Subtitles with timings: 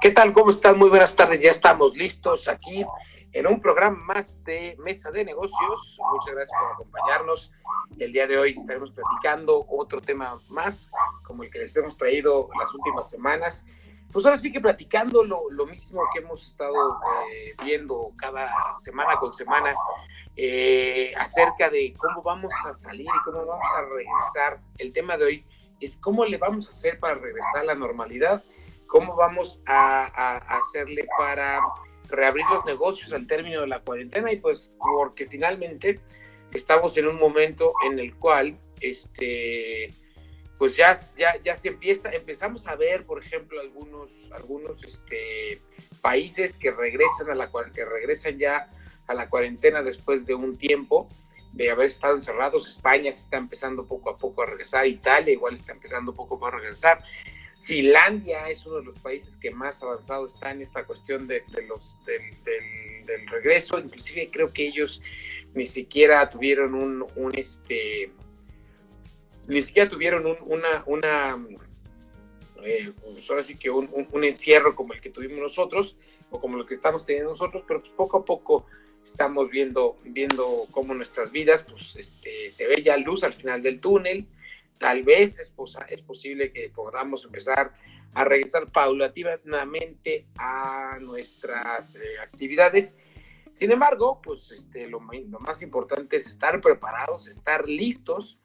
[0.00, 0.34] ¿Qué tal?
[0.34, 0.78] ¿Cómo están?
[0.78, 1.42] Muy buenas tardes.
[1.42, 2.84] Ya estamos listos aquí
[3.32, 5.98] en un programa más de Mesa de Negocios.
[6.12, 7.50] Muchas gracias por acompañarnos.
[7.98, 10.90] El día de hoy estaremos platicando otro tema más,
[11.22, 13.64] como el que les hemos traído las últimas semanas.
[14.12, 17.00] Pues ahora sí que platicando lo, lo mismo que hemos estado
[17.32, 19.74] eh, viendo cada semana con semana
[20.36, 24.60] eh, acerca de cómo vamos a salir y cómo vamos a regresar.
[24.76, 25.44] El tema de hoy
[25.80, 28.44] es cómo le vamos a hacer para regresar a la normalidad
[28.86, 31.60] cómo vamos a, hacerle para
[32.08, 36.00] reabrir los negocios al término de la cuarentena y pues porque finalmente
[36.52, 39.92] estamos en un momento en el cual este
[40.58, 45.60] pues ya, ya, ya se empieza, empezamos a ver, por ejemplo, algunos, algunos este,
[46.00, 48.70] países que regresan a la que regresan ya
[49.06, 51.08] a la cuarentena después de un tiempo
[51.52, 52.68] de haber estado encerrados.
[52.68, 56.46] España está empezando poco a poco a regresar, Italia igual está empezando poco a poco
[56.46, 57.04] a regresar.
[57.66, 61.98] Finlandia es uno de los países que más avanzado está en esta cuestión de, los,
[62.04, 65.02] del, regreso, inclusive creo que ellos
[65.52, 68.12] ni siquiera tuvieron un, este,
[69.48, 71.44] ni siquiera tuvieron una, una
[72.62, 73.88] eh, pues sí que un,
[74.22, 75.96] encierro como el que tuvimos nosotros,
[76.30, 78.66] o como lo que estamos teniendo nosotros, pero pues poco a poco
[79.02, 83.80] estamos viendo, viendo cómo nuestras vidas, pues este, se ve ya luz al final del
[83.80, 84.24] túnel,
[84.78, 85.52] tal vez es,
[85.88, 87.74] es posible que podamos empezar
[88.14, 92.96] a regresar paulatinamente a nuestras eh, actividades.
[93.50, 98.38] Sin embargo, pues este, lo, más importante es estar preparados, estar listos,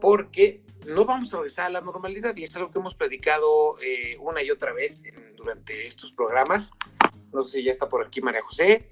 [0.00, 4.16] porque no vamos a regresar a la normalidad y es algo que hemos predicado eh,
[4.18, 5.04] una y otra vez
[5.36, 6.72] durante estos programas.
[7.32, 8.91] No sé si ya está por aquí María José.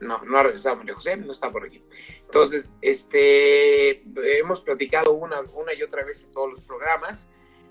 [0.00, 1.80] No, no ha regresado María José, no está por aquí.
[2.20, 4.02] Entonces, este,
[4.38, 7.28] hemos platicado una, una y otra vez en todos los programas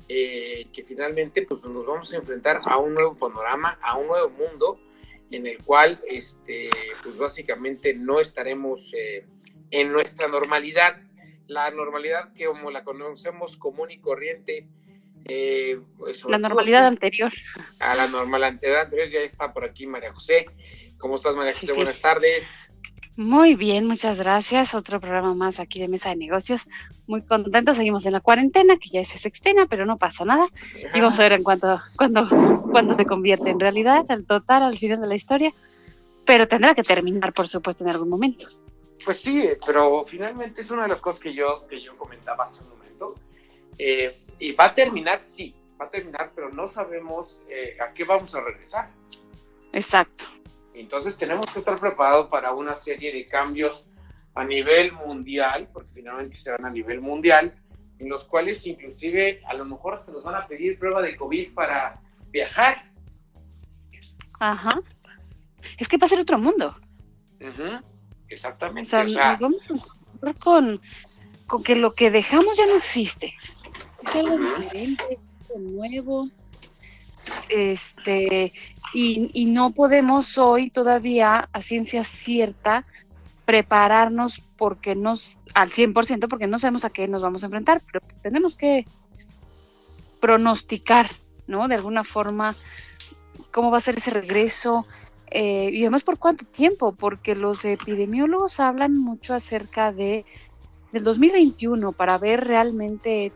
[0.08, 4.30] eh, que finalmente pues, nos vamos a enfrentar a un nuevo panorama, a un nuevo
[4.30, 4.80] mundo
[5.32, 6.70] en el cual este,
[7.02, 9.26] pues básicamente no estaremos eh,
[9.72, 11.02] en nuestra normalidad,
[11.48, 14.68] la normalidad que como la conocemos común y corriente.
[15.28, 15.80] Eh,
[16.28, 17.34] la normalidad anterior.
[17.80, 20.46] A la normalidad anterior ya está por aquí María José.
[21.06, 21.72] ¿Cómo estás María José?
[21.74, 22.72] Buenas tardes.
[23.16, 24.74] Muy bien, muchas gracias.
[24.74, 26.68] Otro programa más aquí de Mesa de Negocios.
[27.06, 27.78] Muy contentos.
[27.78, 30.48] Seguimos en la cuarentena, que ya se sextena, pero no pasa nada.
[30.96, 32.28] Y vamos a ver en cuánto, cuándo,
[32.72, 35.54] cuándo se convierte en realidad, al total, al final de la historia.
[36.26, 38.48] Pero tendrá que terminar, por supuesto, en algún momento.
[39.06, 42.64] Pues sí, pero finalmente es una de las cosas que yo, que yo comentaba hace
[42.64, 43.14] un momento.
[43.78, 48.06] Eh, y va a terminar, sí, va a terminar, pero no sabemos eh, a qué
[48.06, 48.90] vamos a regresar.
[49.72, 50.26] Exacto.
[50.76, 53.88] Entonces tenemos que estar preparados para una serie de cambios
[54.34, 57.56] a nivel mundial, porque finalmente se van a nivel mundial,
[58.00, 61.54] en los cuales inclusive a lo mejor hasta nos van a pedir prueba de COVID
[61.54, 62.92] para viajar.
[64.40, 64.82] Ajá.
[65.78, 66.76] Es que va a ser otro mundo.
[68.28, 68.98] Exactamente.
[68.98, 69.62] O sea, vamos
[70.22, 70.82] a con,
[71.48, 73.34] con que lo que dejamos ya no existe.
[74.04, 75.20] Es algo diferente,
[75.50, 76.30] algo nuevo
[77.50, 78.52] este,
[78.94, 82.86] y, no podemos hoy todavía a ciencia cierta
[83.46, 88.06] prepararnos porque nos, al 100% porque no sabemos a qué nos vamos a enfrentar, pero
[88.22, 88.86] tenemos que
[90.20, 91.10] pronosticar,
[91.48, 91.68] ¿no?
[91.68, 92.56] De alguna forma,
[93.52, 94.88] cómo va a ser ese regreso,
[95.32, 100.26] eh, y además por cuánto tiempo, porque los epidemiólogos hablan mucho acerca de
[100.96, 103.34] del 2021 para ver realmente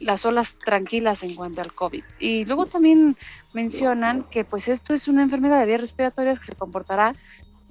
[0.00, 2.02] las olas tranquilas en cuanto al COVID.
[2.18, 3.16] Y luego también
[3.52, 7.12] mencionan que pues esto es una enfermedad de vías respiratorias que se comportará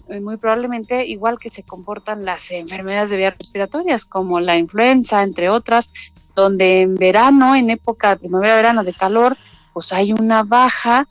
[0.10, 5.22] eh, muy probablemente igual que se comportan las enfermedades de vías respiratorias, como la influenza,
[5.22, 5.92] entre otras,
[6.36, 9.38] donde en verano, en época de primavera-verano de calor,
[9.72, 11.08] pues hay una baja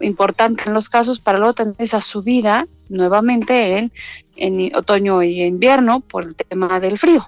[0.00, 3.92] importante en los casos para luego tener esa subida nuevamente en,
[4.36, 7.26] en otoño y invierno por el tema del frío.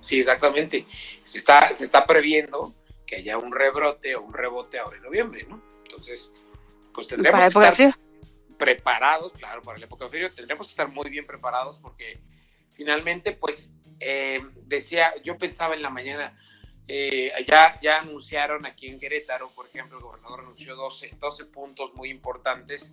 [0.00, 0.84] Sí, exactamente.
[1.24, 2.74] Se está, se está previendo
[3.06, 5.60] que haya un rebrote o un rebote ahora en noviembre, ¿no?
[5.84, 6.32] Entonces,
[6.94, 7.94] pues tendremos que estar
[8.56, 12.20] preparados, claro, para la época de frío, tendremos que estar muy bien preparados porque
[12.72, 16.38] finalmente, pues, eh, decía, yo pensaba en la mañana,
[16.86, 21.94] eh, ya, ya anunciaron aquí en Querétaro, por ejemplo, el gobernador anunció 12, 12 puntos
[21.94, 22.92] muy importantes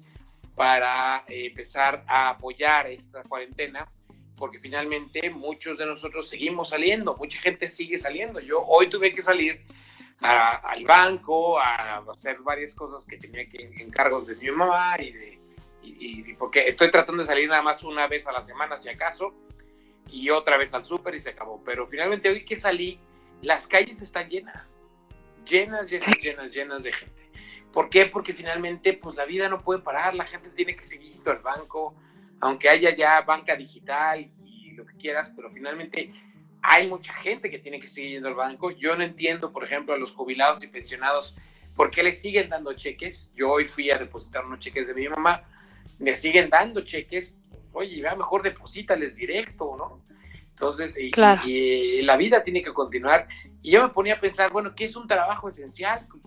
[0.55, 3.91] para eh, empezar a apoyar esta cuarentena,
[4.37, 8.39] porque finalmente muchos de nosotros seguimos saliendo, mucha gente sigue saliendo.
[8.39, 9.61] Yo hoy tuve que salir
[10.19, 15.37] al banco, a hacer varias cosas que tenía que encargos de mi mamá y de
[15.83, 19.33] y, porque estoy tratando de salir nada más una vez a la semana si acaso
[20.11, 21.61] y otra vez al súper y se acabó.
[21.63, 22.99] Pero finalmente hoy que salí
[23.41, 24.67] las calles están llenas,
[25.45, 27.29] llenas, llenas, llenas, llenas de gente.
[27.71, 28.05] ¿Por qué?
[28.05, 31.93] Porque finalmente, pues la vida no puede parar, la gente tiene que seguir al banco,
[32.39, 36.11] aunque haya ya banca digital y lo que quieras, pero finalmente
[36.61, 38.71] hay mucha gente que tiene que seguir yendo al banco.
[38.71, 41.35] Yo no entiendo, por ejemplo, a los jubilados y pensionados,
[41.75, 43.31] ¿por qué les siguen dando cheques?
[43.35, 45.43] Yo hoy fui a depositar unos cheques de mi mamá,
[45.99, 47.35] me siguen dando cheques,
[47.73, 50.03] oye, ya mejor deposítales directo, ¿no?
[50.49, 51.11] Entonces, y,
[52.01, 53.27] la vida tiene que continuar.
[53.61, 55.99] Y yo me ponía a pensar, bueno, ¿qué es un trabajo esencial?
[56.09, 56.23] Pues,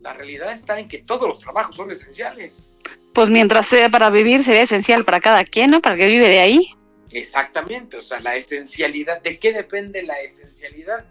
[0.00, 2.74] la realidad está en que todos los trabajos son esenciales.
[3.14, 5.80] Pues mientras sea para vivir, sería esencial para cada quien, ¿no?
[5.80, 6.70] Para que vive de ahí.
[7.12, 11.04] Exactamente, o sea, la esencialidad, ¿de qué depende la esencialidad?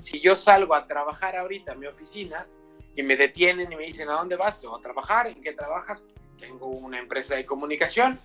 [0.00, 2.46] Si yo salgo a trabajar ahorita en mi oficina
[2.94, 4.62] y me detienen y me dicen, ¿a dónde vas?
[4.64, 6.00] a trabajar, ¿en qué trabajas?
[6.38, 8.16] Tengo una empresa de comunicación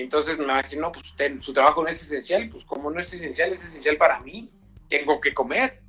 [0.00, 2.90] entonces me va a decir, no, pues usted, su trabajo no es esencial, pues como
[2.90, 4.50] no es esencial, es esencial para mí,
[4.88, 5.80] tengo que comer,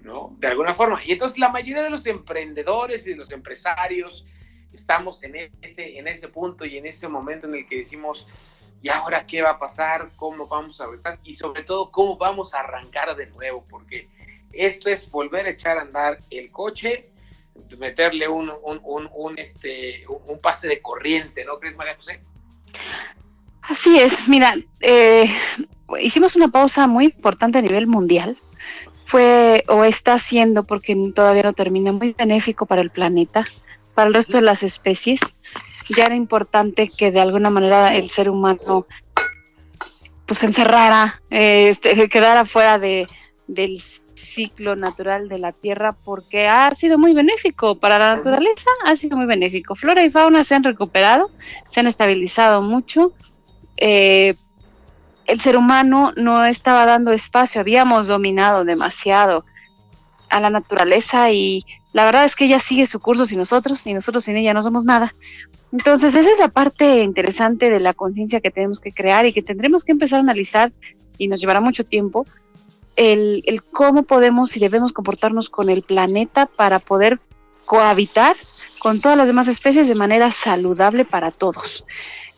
[0.00, 0.34] ¿no?
[0.38, 1.00] De alguna forma.
[1.04, 4.26] Y entonces la mayoría de los emprendedores y de los empresarios
[4.72, 8.26] estamos en ese, en ese punto y en ese momento en el que decimos,
[8.82, 10.10] ¿y ahora qué va a pasar?
[10.16, 11.18] ¿Cómo vamos a regresar?
[11.24, 13.64] Y sobre todo, ¿cómo vamos a arrancar de nuevo?
[13.68, 14.08] Porque
[14.52, 17.12] esto es volver a echar a andar el coche
[17.78, 22.20] meterle un, un, un, este, un pase de corriente, ¿no crees, María José?
[23.62, 25.30] Así es, mira, eh,
[26.00, 28.36] hicimos una pausa muy importante a nivel mundial.
[29.04, 33.44] Fue o está siendo, porque todavía no termina, muy benéfico para el planeta,
[33.94, 35.20] para el resto de las especies.
[35.96, 38.86] Ya era importante que de alguna manera el ser humano
[40.26, 43.08] pues encerrara, eh, este, quedara fuera de,
[43.46, 43.78] del
[44.14, 49.16] ciclo natural de la Tierra porque ha sido muy benéfico para la naturaleza, ha sido
[49.16, 49.74] muy benéfico.
[49.74, 51.30] Flora y fauna se han recuperado,
[51.68, 53.12] se han estabilizado mucho.
[53.76, 54.34] Eh,
[55.26, 59.44] el ser humano no estaba dando espacio, habíamos dominado demasiado
[60.28, 63.94] a la naturaleza y la verdad es que ella sigue su curso sin nosotros y
[63.94, 65.14] nosotros sin ella no somos nada.
[65.72, 69.42] Entonces esa es la parte interesante de la conciencia que tenemos que crear y que
[69.42, 70.72] tendremos que empezar a analizar
[71.18, 72.26] y nos llevará mucho tiempo
[72.96, 77.20] el, cómo podemos y debemos comportarnos con el planeta para poder
[77.64, 78.36] cohabitar
[78.78, 81.86] con todas las demás especies de manera saludable para todos.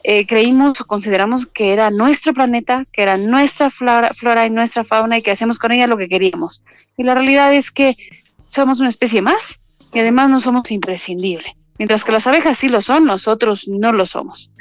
[0.03, 4.85] Eh, creímos o consideramos que era nuestro planeta, que era nuestra flora, flora y nuestra
[4.85, 6.63] fauna y que hacemos con ella lo que queríamos.
[6.99, 7.97] Y la realidad es que
[8.55, 9.63] somos una especie más
[9.93, 11.53] y además no somos imprescindibles.
[11.79, 14.53] Mientras que las abejas sí lo son, nosotros no lo somos.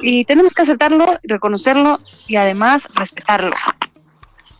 [0.00, 3.54] Y tenemos que aceptarlo, reconocerlo y además respetarlo.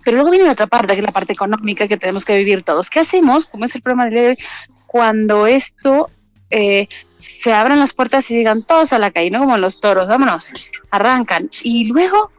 [0.04, 2.90] Pero luego viene otra parte, que es la parte económica que tenemos que vivir todos.
[2.90, 3.46] ¿Qué hacemos?
[3.46, 4.38] Como es el problema de hoy,
[4.86, 6.10] cuando esto
[6.50, 9.40] eh, se abran las puertas y digan todos a la calle, ¿no?
[9.40, 10.52] Como los toros, vámonos,
[10.90, 11.48] arrancan.
[11.62, 12.30] Y luego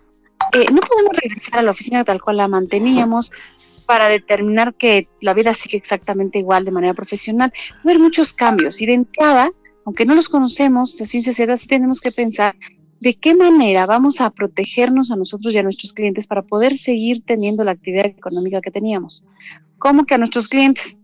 [0.51, 3.31] eh, no podemos regresar a la oficina tal cual la manteníamos
[3.85, 7.51] para determinar que la vida sigue exactamente igual de manera profesional.
[7.71, 9.51] Va a haber muchos cambios y de entrada,
[9.85, 11.21] aunque no los conocemos, se sí
[11.67, 12.55] tenemos que pensar
[12.99, 17.23] de qué manera vamos a protegernos a nosotros y a nuestros clientes para poder seguir
[17.23, 19.23] teniendo la actividad económica que teníamos.
[19.77, 20.99] ¿Cómo que a nuestros clientes?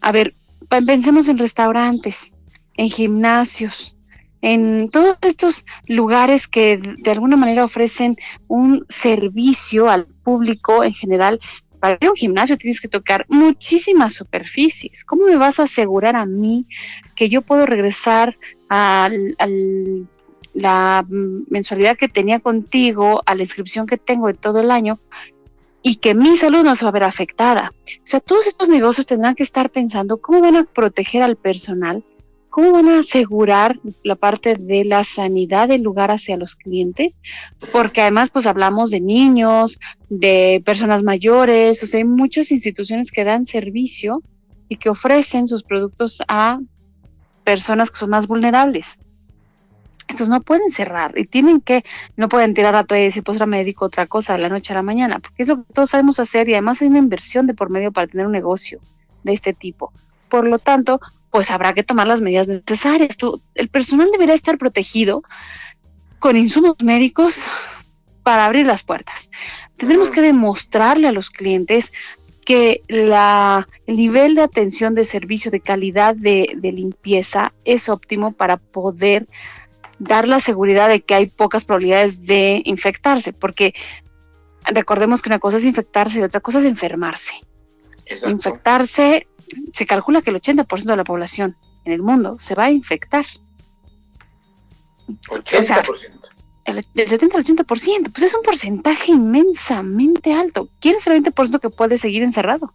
[0.00, 0.34] A ver,
[0.68, 2.34] pensemos en restaurantes,
[2.76, 3.96] en gimnasios,
[4.42, 8.16] en todos estos lugares que de alguna manera ofrecen
[8.48, 11.40] un servicio al público en general.
[11.80, 15.04] Para ir a un gimnasio tienes que tocar muchísimas superficies.
[15.04, 16.64] ¿Cómo me vas a asegurar a mí
[17.14, 18.36] que yo puedo regresar
[18.68, 19.36] al
[20.56, 24.98] la mensualidad que tenía contigo a la inscripción que tengo de todo el año
[25.82, 27.72] y que mi salud no se va a ver afectada.
[27.72, 32.02] O sea, todos estos negocios tendrán que estar pensando cómo van a proteger al personal,
[32.56, 37.20] cómo van a asegurar la parte de la sanidad del lugar hacia los clientes,
[37.70, 43.24] porque además pues hablamos de niños, de personas mayores, o sea, hay muchas instituciones que
[43.24, 44.22] dan servicio
[44.70, 46.58] y que ofrecen sus productos a
[47.44, 49.00] personas que son más vulnerables
[50.08, 51.84] estos no pueden cerrar y tienen que,
[52.16, 54.38] no pueden tirar a toalla y decir, pues ahora me dedico a otra cosa de
[54.38, 56.88] la noche a la mañana, porque es lo que todos sabemos hacer y además hay
[56.88, 58.80] una inversión de por medio para tener un negocio
[59.24, 59.92] de este tipo.
[60.28, 63.16] Por lo tanto, pues habrá que tomar las medidas necesarias.
[63.54, 65.22] el personal deberá estar protegido
[66.18, 67.44] con insumos médicos
[68.22, 69.30] para abrir las puertas.
[69.76, 71.92] Tendremos que demostrarle a los clientes
[72.44, 78.32] que la, el nivel de atención de servicio de calidad de, de limpieza es óptimo
[78.32, 79.26] para poder
[79.98, 83.74] dar la seguridad de que hay pocas probabilidades de infectarse, porque
[84.64, 87.34] recordemos que una cosa es infectarse y otra cosa es enfermarse.
[88.06, 88.30] Exacto.
[88.30, 89.26] Infectarse,
[89.72, 93.24] se calcula que el 80% de la población en el mundo se va a infectar.
[95.28, 95.58] 80%.
[95.58, 95.82] O sea,
[96.64, 100.68] El, el 70 al 80%, pues es un porcentaje inmensamente alto.
[100.80, 102.72] ¿Quién es el 20% que puede seguir encerrado?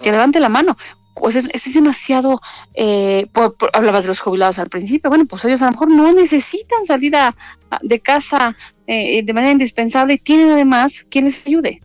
[0.00, 0.76] Que levante la mano.
[1.14, 2.40] Pues es, es demasiado,
[2.74, 5.88] eh, por- por- hablabas de los jubilados al principio, bueno, pues ellos a lo mejor
[5.90, 7.34] no necesitan salir a-
[7.70, 8.56] a- de casa
[8.86, 11.80] eh, de manera indispensable y tienen además quien les ayude,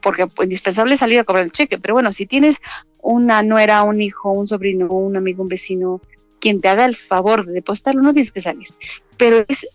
[0.00, 2.60] porque pues, indispensable es salir a cobrar el cheque, pero bueno, si tienes
[3.02, 6.00] una nuera, un hijo, un sobrino, un amigo, un vecino,
[6.40, 8.68] quien te haga el favor de depositarlo, no tienes que salir.
[9.16, 9.66] Pero es,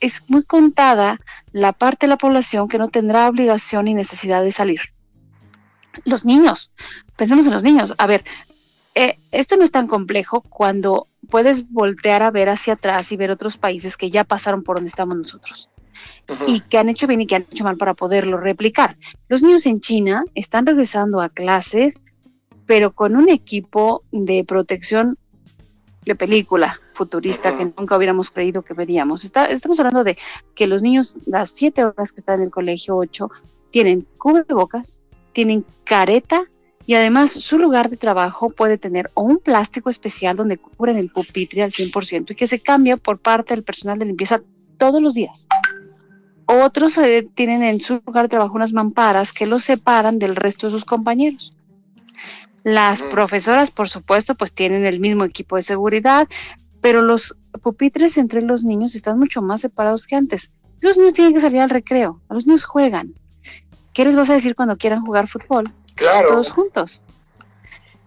[0.00, 1.20] es muy contada
[1.52, 4.80] la parte de la población que no tendrá obligación ni necesidad de salir.
[6.04, 6.72] Los niños,
[7.16, 7.94] pensemos en los niños.
[7.98, 8.24] A ver,
[8.94, 13.30] eh, esto no es tan complejo cuando puedes voltear a ver hacia atrás y ver
[13.30, 15.68] otros países que ya pasaron por donde estamos nosotros
[16.46, 18.96] Y que han hecho bien y que han hecho mal para poderlo replicar.
[19.28, 21.98] Los niños en China están regresando a clases,
[22.66, 25.18] pero con un equipo de protección
[26.04, 29.24] de película futurista que nunca hubiéramos creído que veríamos.
[29.24, 30.16] Está- estamos hablando de
[30.54, 33.30] que los niños, las siete horas que están en el colegio, ocho,
[33.70, 35.00] tienen cubrebocas,
[35.32, 36.44] tienen careta
[36.86, 41.10] y además su lugar de trabajo puede tener o un plástico especial donde cubren el
[41.10, 44.42] pupitre al 100% y que se cambia por parte del personal de limpieza
[44.78, 45.48] todos los días.
[46.46, 50.66] Otros eh, tienen en su lugar de trabajo unas mamparas que los separan del resto
[50.66, 51.56] de sus compañeros.
[52.62, 53.10] Las Ujú.
[53.10, 56.28] profesoras, por supuesto, pues tienen el mismo equipo de seguridad,
[56.80, 60.52] pero los pupitres entre los niños están mucho más separados que antes.
[60.80, 63.14] Los niños tienen que salir al recreo, los niños juegan.
[63.92, 65.72] ¿Qué les vas a decir cuando quieran jugar fútbol?
[65.94, 66.28] Claro.
[66.28, 67.02] Todos juntos.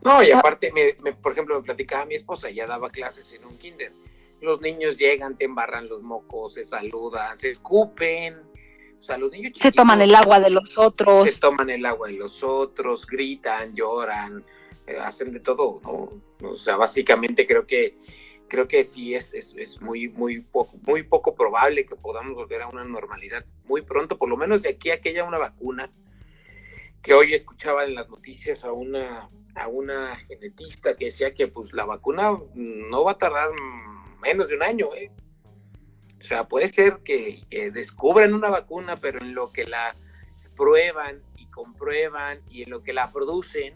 [0.04, 0.40] No, y Ah.
[0.40, 3.92] aparte, me, me- por ejemplo, me platicaba mi esposa, ella daba clases en un kinder.
[4.42, 8.36] Los niños llegan, te embarran los mocos, se saludan, se escupen.
[9.00, 11.32] O sea, los niños Se toman el agua de los otros.
[11.32, 14.44] Se toman el agua de los otros, gritan, lloran,
[14.88, 16.50] eh, hacen de todo, ¿no?
[16.50, 17.96] O sea, básicamente creo que
[18.48, 22.62] creo que sí es, es, es muy, muy poco, muy poco probable que podamos volver
[22.62, 25.90] a una normalidad muy pronto, por lo menos de aquí a que haya una vacuna
[27.02, 31.74] que hoy escuchaba en las noticias a una, a una genetista que decía que pues
[31.74, 33.50] la vacuna no va a tardar
[34.22, 35.12] menos de un año, ¿eh?
[36.20, 39.96] O sea, puede ser que, que descubran una vacuna, pero en lo que la
[40.56, 43.76] prueban y comprueban y en lo que la producen,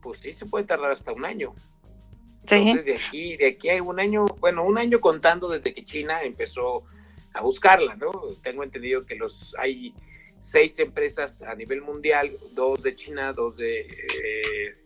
[0.00, 1.52] pues sí se puede tardar hasta un año.
[2.46, 2.56] Sí.
[2.56, 6.22] Entonces de aquí, de aquí hay un año, bueno, un año contando desde que China
[6.22, 6.84] empezó
[7.32, 8.12] a buscarla, ¿no?
[8.42, 9.94] Tengo entendido que los hay
[10.38, 14.83] seis empresas a nivel mundial, dos de China, dos de eh,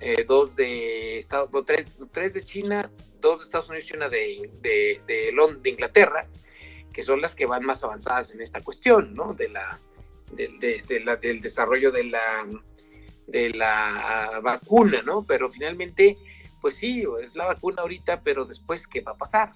[0.00, 4.08] eh, dos de Estados, no, tres, tres de China, dos de Estados Unidos y una
[4.08, 6.28] de, de, de, Lond- de Inglaterra,
[6.92, 9.32] que son las que van más avanzadas en esta cuestión, ¿no?
[9.32, 9.78] De la,
[10.32, 12.46] de, de- de la- del desarrollo de la,
[13.26, 15.24] de la vacuna, ¿no?
[15.26, 16.18] Pero finalmente,
[16.60, 19.52] pues sí, es la vacuna ahorita, pero después, ¿qué va a pasar?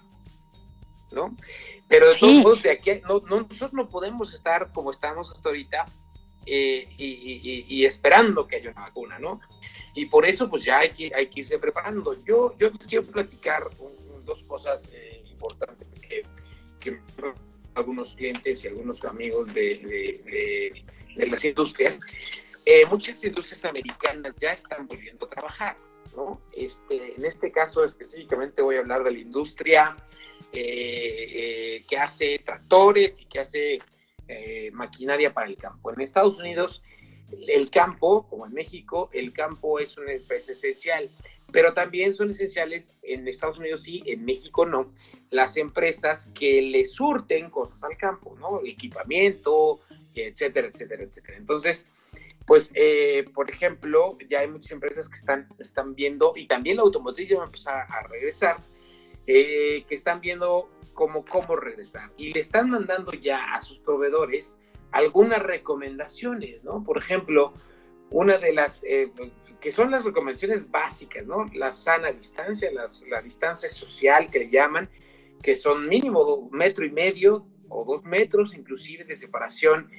[1.11, 1.35] ¿No?
[1.87, 2.19] Pero de Sí.
[2.19, 5.85] todos modos, de aquí, no, no, nosotros no podemos estar como estamos hasta ahorita
[6.45, 9.39] eh, y, y- y- y esperando que haya una vacuna, ¿no?
[9.99, 12.15] Y por eso, pues ya hay que, hay que irse preparando.
[12.23, 16.23] Yo, yo les quiero platicar un- dos cosas eh, importantes que,
[16.79, 16.99] que
[17.75, 20.83] algunos clientes y algunos amigos de, de- de-
[21.15, 21.99] de las industrias.
[22.65, 25.75] Eh, muchas industrias americanas ya están volviendo a trabajar,
[26.15, 26.39] ¿no?
[26.53, 29.97] Este, en este caso específicamente voy a hablar de la industria
[30.53, 33.79] eh, eh, que hace tractores y que hace
[34.27, 35.91] eh, maquinaria para el campo.
[35.91, 36.81] En Estados Unidos,
[37.47, 41.09] el campo, como en México, el campo es una empresa esencial,
[41.51, 44.93] pero también son esenciales en Estados Unidos sí, en México no,
[45.29, 48.61] las empresas que le surten cosas al campo, ¿no?
[48.63, 49.79] Equipamiento,
[50.13, 51.37] etcétera, etcétera, etcétera.
[51.37, 51.85] Entonces,
[52.45, 56.83] pues, eh, por ejemplo, ya hay muchas empresas que están, están viendo, y también la
[56.83, 58.57] automotriz ya va a empezar a regresar,
[59.27, 62.09] eh, que están viendo cómo, cómo regresar.
[62.17, 64.57] Y le están mandando ya a sus proveedores
[64.91, 66.83] algunas recomendaciones, ¿no?
[66.83, 67.53] Por ejemplo,
[68.11, 69.11] una de las, eh,
[69.61, 71.45] que son las recomendaciones básicas, ¿no?
[71.53, 74.89] La sana distancia, las, la distancia social que le llaman,
[75.41, 79.89] que son mínimo metro y medio o dos metros inclusive de separación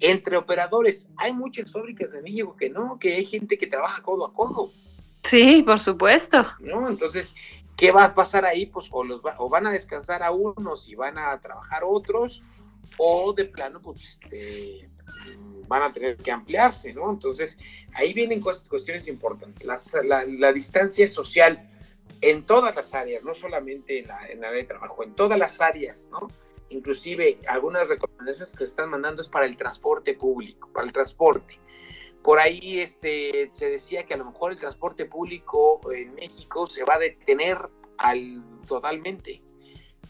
[0.00, 1.08] entre operadores.
[1.16, 4.70] Hay muchas fábricas de México que no, que hay gente que trabaja codo a codo.
[5.24, 6.46] Sí, por supuesto.
[6.60, 6.88] ¿no?
[6.88, 7.34] Entonces,
[7.76, 8.66] ¿qué va a pasar ahí?
[8.66, 12.42] Pues o, los va- o van a descansar a unos y van a trabajar otros,
[12.96, 14.84] o de plano, pues, este,
[15.66, 17.10] van a tener que ampliarse, ¿no?
[17.10, 17.56] Entonces,
[17.94, 19.66] ahí vienen cuestiones importantes.
[20.04, 21.68] La, distancia social
[22.20, 25.60] en todas las áreas, no solamente en la, en área de trabajo, en todas las
[25.60, 26.28] áreas, ¿no?
[26.70, 31.58] Inclusive algunas recomendaciones que están mandando es para el transporte público, para el transporte.
[32.22, 36.84] Por ahí este, se decía que a lo mejor el transporte público en México se
[36.84, 37.58] va a detener
[37.96, 39.42] al, totalmente.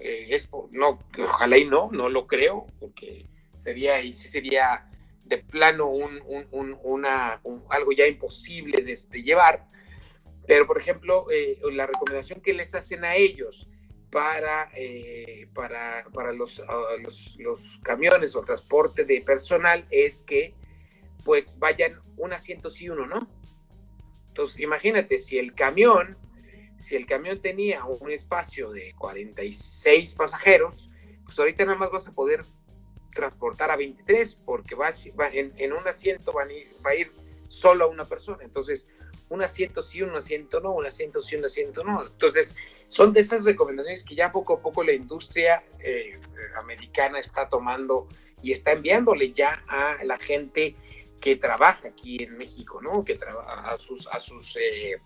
[0.00, 0.40] Eh,
[0.72, 4.88] no, ojalá y no, no lo creo, porque sería, y sí sería
[5.24, 6.20] de plano un,
[6.82, 9.66] una, algo ya imposible de, llevar.
[10.46, 13.68] Pero, por ejemplo, eh, la recomendación que les hacen a ellos
[14.10, 16.62] para, eh, para, para los,
[17.02, 20.54] los, los, camiones o transporte de personal es que
[21.24, 23.28] pues vayan un asiento sí uno no.
[24.28, 26.16] Entonces, imagínate, si el camión,
[26.78, 30.88] si el camión tenía un espacio de 46 pasajeros,
[31.24, 32.44] pues ahorita nada más vas a poder
[33.12, 34.92] transportar a 23 porque va,
[35.32, 37.12] en, un asiento va a ir
[37.48, 38.38] solo una persona.
[38.42, 38.86] Entonces,
[39.28, 42.06] un asiento sí, un asiento no, un asiento sí, un asiento no.
[42.06, 42.54] Entonces,
[42.86, 46.18] son de esas recomendaciones que ya poco a poco la industria eh,
[46.56, 48.08] americana está tomando
[48.40, 50.76] y está enviándole ya a la gente
[51.20, 53.04] que trabaja aquí en México, ¿no?
[53.04, 55.00] Que a sus, a sus, eh,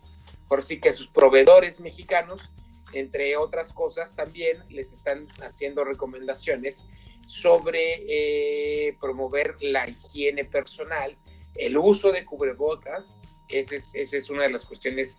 [0.53, 2.53] por sí que sus proveedores mexicanos,
[2.93, 6.85] entre otras cosas, también les están haciendo recomendaciones
[7.27, 11.17] sobre eh, promover la higiene personal,
[11.55, 13.19] el uso de cubrebocas,
[13.49, 15.17] esa es, esa es una de las cuestiones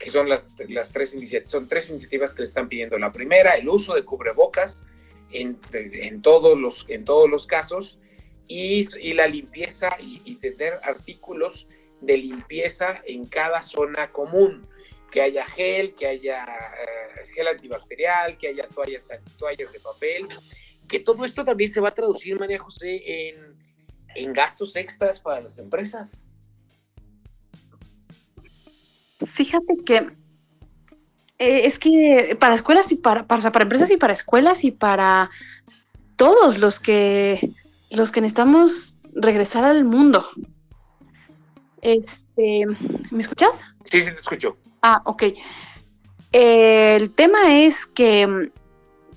[0.00, 2.98] que son las, las tres iniciativas, son tres iniciativas que le están pidiendo.
[2.98, 4.84] La primera, el uso de cubrebocas
[5.30, 5.60] en,
[6.22, 8.00] todos, los, en todos los casos
[8.48, 11.68] y, y la limpieza y, tener artículos
[12.00, 14.68] de limpieza en cada zona común,
[15.12, 20.26] que haya gel, que haya eh, gel antibacterial, que haya toallas, toallas de papel,
[20.88, 23.56] que todo esto también se va a traducir, María José, en,
[24.16, 26.20] en gastos extras para las empresas.
[29.26, 29.96] Fíjate que
[31.38, 35.30] eh, es que para escuelas y para, para, para empresas y para escuelas y para
[36.16, 37.52] todos los que
[37.90, 40.26] los que necesitamos regresar al mundo.
[41.82, 42.64] Este,
[43.10, 43.64] ¿me escuchas?
[43.84, 44.56] Sí, sí te escucho.
[44.82, 45.24] Ah, ok.
[46.32, 48.50] el tema es que,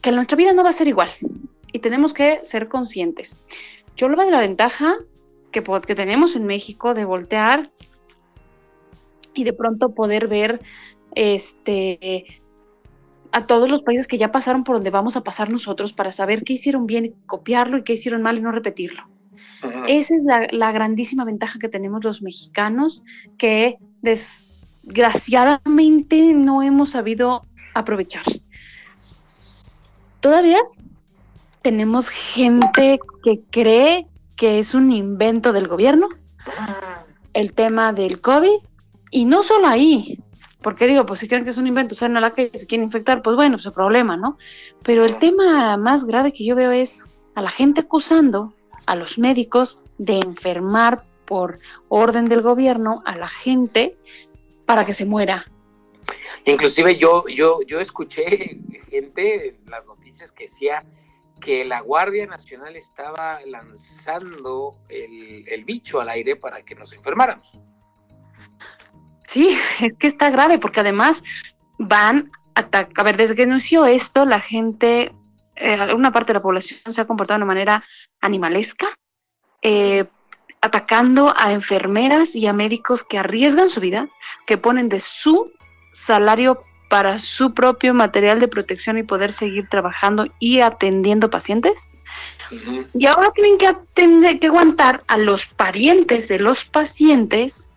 [0.02, 1.10] que nuestra vida no va a ser igual
[1.72, 3.36] y tenemos que ser conscientes.
[3.98, 4.96] Yo hablo de la ventaja
[5.52, 7.68] que, que tenemos en México de voltear
[9.34, 10.62] y de pronto poder ver
[11.16, 12.26] este
[13.32, 16.44] a todos los países que ya pasaron por donde vamos a pasar nosotros para saber
[16.46, 19.04] qué hicieron bien y copiarlo y qué hicieron mal y no repetirlo.
[19.88, 23.04] Esa es la, grandísima ventaja que tenemos los mexicanos
[23.38, 23.78] que
[24.86, 28.24] desgraciadamente no hemos sabido aprovechar.
[30.20, 30.60] Todavía
[31.62, 36.10] tenemos gente que cree que es un invento del gobierno,
[37.34, 38.60] el tema del COVID
[39.12, 40.20] y no solo ahí,
[40.62, 42.68] porque digo, pues si creen que es un invento, salen a la calle y se
[42.68, 44.38] quieren infectar, pues bueno, pues el problema, ¿no?
[44.84, 46.98] Pero el tema más grave que yo veo es
[47.36, 48.54] a la gente acusando
[48.86, 53.98] a los médicos de enfermar por orden del gobierno a la gente
[54.66, 55.46] para que se muera.
[56.46, 58.58] Inclusive yo, yo, yo escuché
[58.90, 60.86] gente en las noticias que decía
[61.40, 67.60] que la Guardia Nacional estaba lanzando el, el bicho al aire para que nos enfermáramos.
[69.28, 71.24] Sí, es que está grave porque además
[71.78, 75.12] van a a ver, desde que inició esto, la gente,
[75.56, 77.84] eh, una parte de la población se ha comportado de una manera
[78.22, 78.88] animalesca,
[79.62, 80.06] eh,
[80.66, 84.08] atacando a enfermeras y a médicos que arriesgan su vida,
[84.48, 85.52] que ponen de su
[85.94, 91.92] salario para su propio material de protección y poder seguir trabajando y atendiendo pacientes.
[92.94, 97.70] Y ahora tienen que, atender, que aguantar a los parientes de los pacientes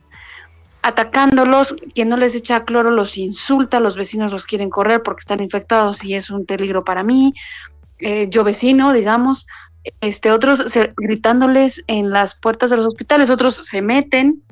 [0.81, 5.43] atacándolos, quien no les echa cloro los insulta, los vecinos los quieren correr porque están
[5.43, 7.35] infectados y es un peligro para mí,
[7.99, 9.47] eh, yo vecino, digamos,
[10.01, 10.65] este, otros
[10.97, 14.43] gritándoles en las puertas de los hospitales, otros se meten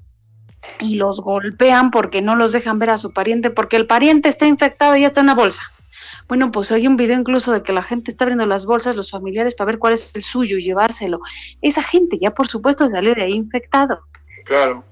[0.80, 4.46] y los golpean porque no los dejan ver a su pariente, porque el pariente está
[4.46, 5.62] infectado y ya está en la bolsa.
[6.28, 9.10] Bueno, pues hay un video incluso de que la gente está abriendo las bolsas, los
[9.10, 11.20] familiares, para ver cuál es el suyo y llevárselo.
[11.62, 14.00] Esa gente ya por supuesto salió de ahí infectado.
[14.44, 14.84] Claro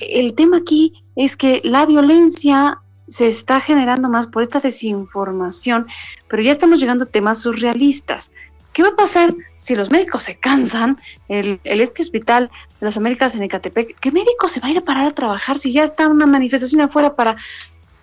[0.00, 5.86] el tema aquí es que la violencia se está generando más por esta desinformación,
[6.28, 8.32] pero ya estamos llegando a temas surrealistas.
[8.78, 10.98] ¿Qué va a pasar si los médicos se cansan?
[11.26, 14.82] El, este hospital de las Américas en Ecatepec, ¿qué médico se va a ir a
[14.82, 17.36] parar a trabajar si ya está una manifestación afuera para,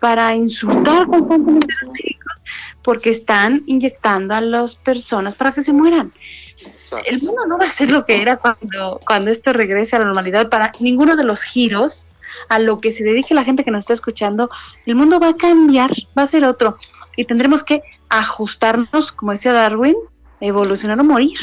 [0.01, 2.43] para insultar constantemente a los médicos?
[2.81, 6.11] Porque están inyectando a las personas para que se mueran.
[7.05, 10.05] el mundo no va a ser lo que era cuando, cuando esto regrese a la
[10.07, 12.03] normalidad para ninguno de los giros
[12.49, 14.49] a lo que se dedique la gente que nos está escuchando,
[14.85, 16.77] el mundo va a cambiar, va a ser otro
[17.15, 19.95] y tendremos que ajustarnos, como decía Darwin,
[20.47, 21.39] evolucionar o morir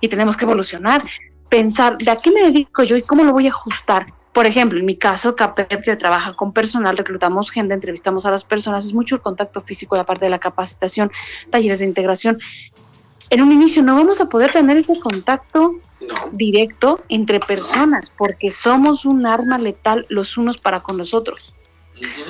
[0.00, 1.02] y tenemos que evolucionar,
[1.48, 4.06] pensar de a qué me dedico yo y cómo lo voy a ajustar.
[4.32, 8.42] Por ejemplo, en mi caso, CAPEP, que trabaja con personal, reclutamos gente, entrevistamos a las
[8.42, 11.12] personas, es mucho el contacto físico, la parte de la capacitación,
[11.50, 12.40] talleres de integración.
[13.30, 15.76] En un inicio no vamos a poder tener ese contacto
[16.32, 21.54] directo entre personas, porque somos un arma letal los unos para con los otros.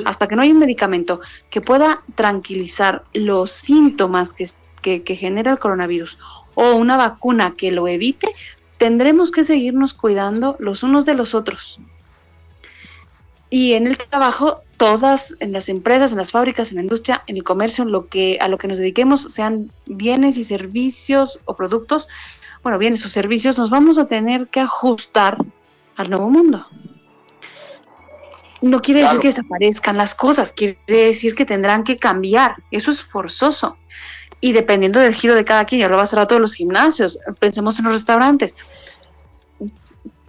[0.05, 4.49] Hasta que no hay un medicamento que pueda tranquilizar los síntomas que,
[4.85, 6.19] que genera el coronavirus
[6.55, 8.29] o una vacuna que lo evite,
[8.79, 11.79] tendremos que seguirnos cuidando los unos de los otros.
[13.51, 17.37] Y en el trabajo, todas, en las empresas, en las fábricas, en la industria, en
[17.37, 21.55] el comercio, en lo que, a lo que nos dediquemos, sean bienes y servicios o
[21.55, 22.09] productos,
[22.63, 25.37] bueno, bienes o servicios, nos vamos a tener que ajustar
[25.97, 26.67] al nuevo mundo.
[28.61, 32.57] No quiere decir que desaparezcan las cosas, quiere decir que tendrán que cambiar.
[32.71, 33.77] Eso es forzoso.
[34.45, 36.53] Y dependiendo del giro de cada quien, ya lo va a hacer a todos los
[36.53, 38.55] gimnasios, pensemos en los restaurantes.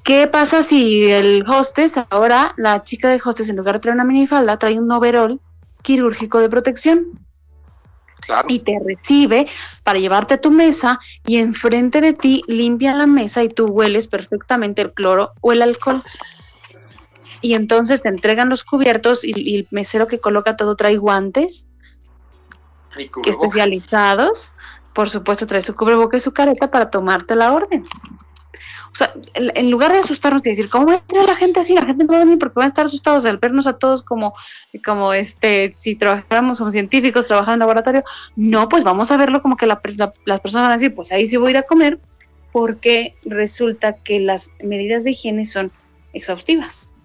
[0.05, 4.05] ¿Qué pasa si el hostess, ahora la chica de hostess, en lugar de traer una
[4.05, 5.41] minifalda, trae un overall
[5.81, 7.19] quirúrgico de protección?
[8.47, 9.47] y te recibe
[9.83, 14.07] para llevarte a tu mesa y enfrente de ti limpian la mesa y tú hueles
[14.07, 16.01] perfectamente el cloro o el alcohol.
[17.41, 21.67] Y entonces te entregan los cubiertos y, el mesero que coloca todo trae guantes
[23.25, 24.53] especializados.
[24.93, 27.85] Por supuesto, trae su cubreboca y su careta para tomarte la orden.
[28.95, 31.73] O sea, en lugar de asustarnos y decir, ¿cómo va a entrar la gente así?
[31.73, 34.01] La gente no va a venir porque van a estar asustados al vernos a todos
[34.01, 34.33] como,
[34.85, 38.05] como este, si trabajáramos como científicos, trabajando en laboratorio.
[38.37, 39.81] No, pues vamos a verlo como que la,
[40.23, 41.99] las personas van a decir, pues ahí sí voy a ir a comer,
[42.53, 45.73] porque resulta que las medidas de higiene son
[46.13, 46.95] exhaustivas.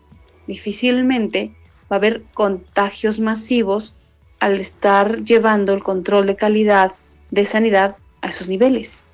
[0.46, 1.50] Difícilmente
[1.90, 3.94] va a haber contagios masivos
[4.40, 6.92] al estar llevando el control de calidad
[7.31, 9.05] de sanidad a esos niveles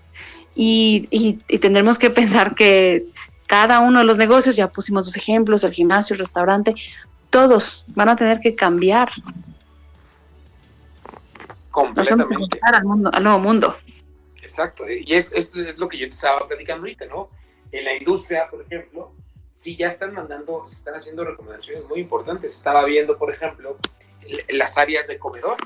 [0.57, 3.07] y, tendremos que pensar que
[3.47, 6.75] cada uno de los negocios, ya pusimos dos ejemplos, el gimnasio, el restaurante,
[7.31, 9.11] todos van a tener que cambiar.
[11.71, 12.59] Completamente.
[12.63, 13.77] Al, mundo, al nuevo mundo.
[14.41, 17.29] Exacto, y esto es lo que yo te estaba platicando ahorita, ¿no?
[17.71, 19.13] En la industria, por ejemplo,
[19.51, 22.55] sí ya están mandando, se están haciendo recomendaciones muy importantes.
[22.55, 23.77] Estaba viendo, por ejemplo,
[24.49, 25.57] las áreas de comedor,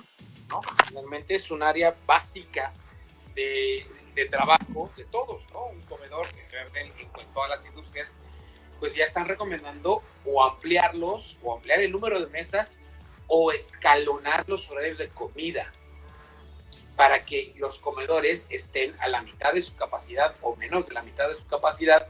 [0.48, 0.60] ¿no?
[0.86, 2.72] Finalmente es un área básica
[3.34, 3.86] de,
[4.30, 5.66] trabajo de todos, ¿no?
[5.66, 6.42] Un comedor que
[6.78, 6.92] en,
[7.32, 8.18] todas las industrias,
[8.78, 12.78] pues ya están recomendando o ampliarlos, o ampliar el número de mesas,
[13.28, 15.72] o escalonar los horarios de comida
[16.96, 21.02] para que los comedores estén a la mitad de su capacidad o menos de la
[21.02, 22.06] mitad de su capacidad,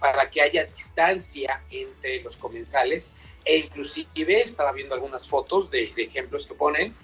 [0.00, 3.12] para que haya distancia entre los comensales
[3.44, 6.94] e inclusive estaba viendo algunas fotos de, ejemplos que ponen,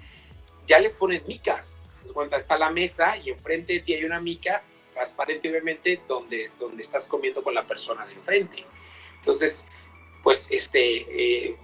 [0.67, 4.63] ya les ponen micas, cuenta, está la mesa y enfrente de ti hay una mica
[4.93, 8.65] transparente, obviamente, donde, donde estás comiendo con la persona de enfrente.
[9.19, 9.65] Entonces,
[10.23, 11.57] pues, este, eh,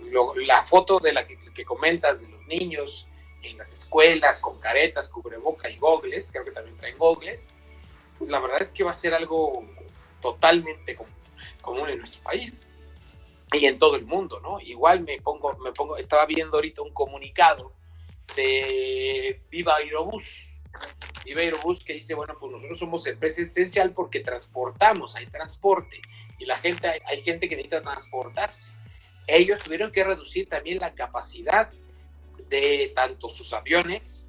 [0.47, 3.07] la foto de la que, comentas de los niños
[3.43, 7.49] en las escuelas con caretas, cubreboca y gogles, creo que también traen gogles,
[8.19, 9.65] pues la verdad es que va a ser algo
[10.21, 10.99] totalmente
[11.63, 12.65] común en nuestro país
[13.57, 14.61] y en todo el mundo, ¿no?
[14.61, 17.73] Igual me pongo, me pongo, estaba viendo ahorita un comunicado
[18.37, 20.61] de Viva Aerobús.
[21.25, 26.01] Viva Aerobús que dice, bueno, pues nosotros somos empresa esencial porque transportamos, hay transporte
[26.39, 28.73] y la gente, hay, gente que necesita transportarse.
[29.27, 31.71] Ellos tuvieron que reducir también la capacidad
[32.49, 34.29] de tanto sus aviones,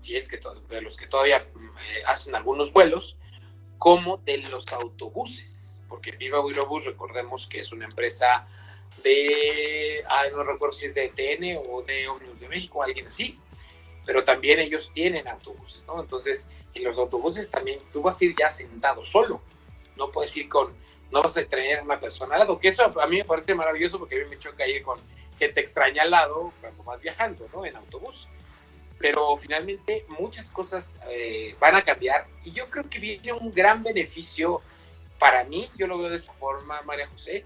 [0.00, 3.16] si es que de los que todavía eh, hacen algunos vuelos,
[3.78, 8.48] como de los autobuses, porque Viva Aerobús, recordemos que es una empresa
[9.02, 13.38] de, no recuerdo si es de TN o de Ómnibus de México, alguien así,
[14.04, 16.00] pero también ellos tienen autobuses, ¿no?
[16.00, 19.40] Entonces, en los autobuses también tú vas a ir ya sentado solo,
[19.96, 20.72] no puedes ir con,
[21.10, 23.98] no vas a tener una persona al lado, que eso a mí me parece maravilloso
[23.98, 24.98] porque a mí me choca ir con
[25.38, 27.64] gente extraña al lado cuando vas viajando, ¿no?
[27.64, 28.28] En autobús.
[28.98, 33.82] Pero finalmente muchas cosas eh, van a cambiar y yo creo que viene un gran
[33.82, 34.60] beneficio
[35.18, 37.44] para mí, yo lo veo de esa forma, María José,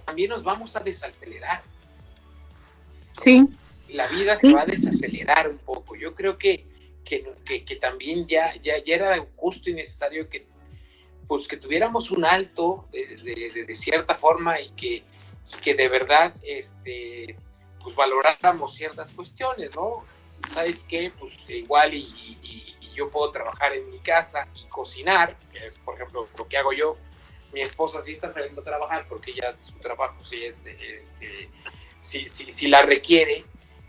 [0.00, 1.62] también nos vamos a desacelerar.
[3.16, 3.46] Sí.
[3.88, 5.94] La vida se va a desacelerar un poco.
[5.96, 6.66] Yo creo que,
[7.04, 10.46] que, también ya, ya, ya, era justo y necesario que,
[11.28, 15.02] pues, que tuviéramos un alto de, cierta forma y que,
[15.60, 17.36] que de verdad este,
[17.82, 20.04] pues, valoráramos ciertas cuestiones, ¿no?
[20.54, 21.12] ¿Sabes qué?
[21.18, 22.02] Pues igual y,
[22.42, 26.56] y yo puedo trabajar en mi casa y cocinar, que es por ejemplo lo que
[26.56, 26.96] hago yo,
[27.52, 31.50] mi esposa sí está saliendo a trabajar porque ya su trabajo sí es, este,
[32.00, 33.44] sí, sí, sí la requiere,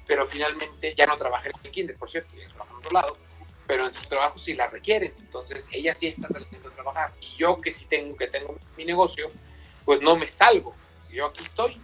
[0.06, 3.18] pero finalmente ya no trabaja en el kinder, por cierto, ya trabaja en otro lado,
[3.66, 7.38] pero en su trabajo sí la requieren, entonces ella sí está saliendo a trabajar y
[7.38, 9.32] yo que sí tengo que tengo mi negocio,
[9.86, 10.76] pues no me salgo,
[11.10, 11.82] yo aquí estoy,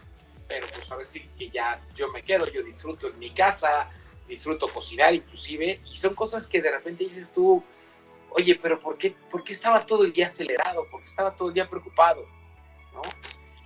[0.48, 3.90] pero pues ahora sí que ya yo me quedo, yo disfruto en mi casa,
[4.28, 7.64] disfruto cocinar inclusive, y son cosas que de repente dices tú,
[8.32, 10.86] oye, pero ¿por qué, por qué estaba todo el día acelerado?
[10.90, 12.26] ¿Por qué estaba todo el día preocupado?
[12.94, 13.02] ¿No?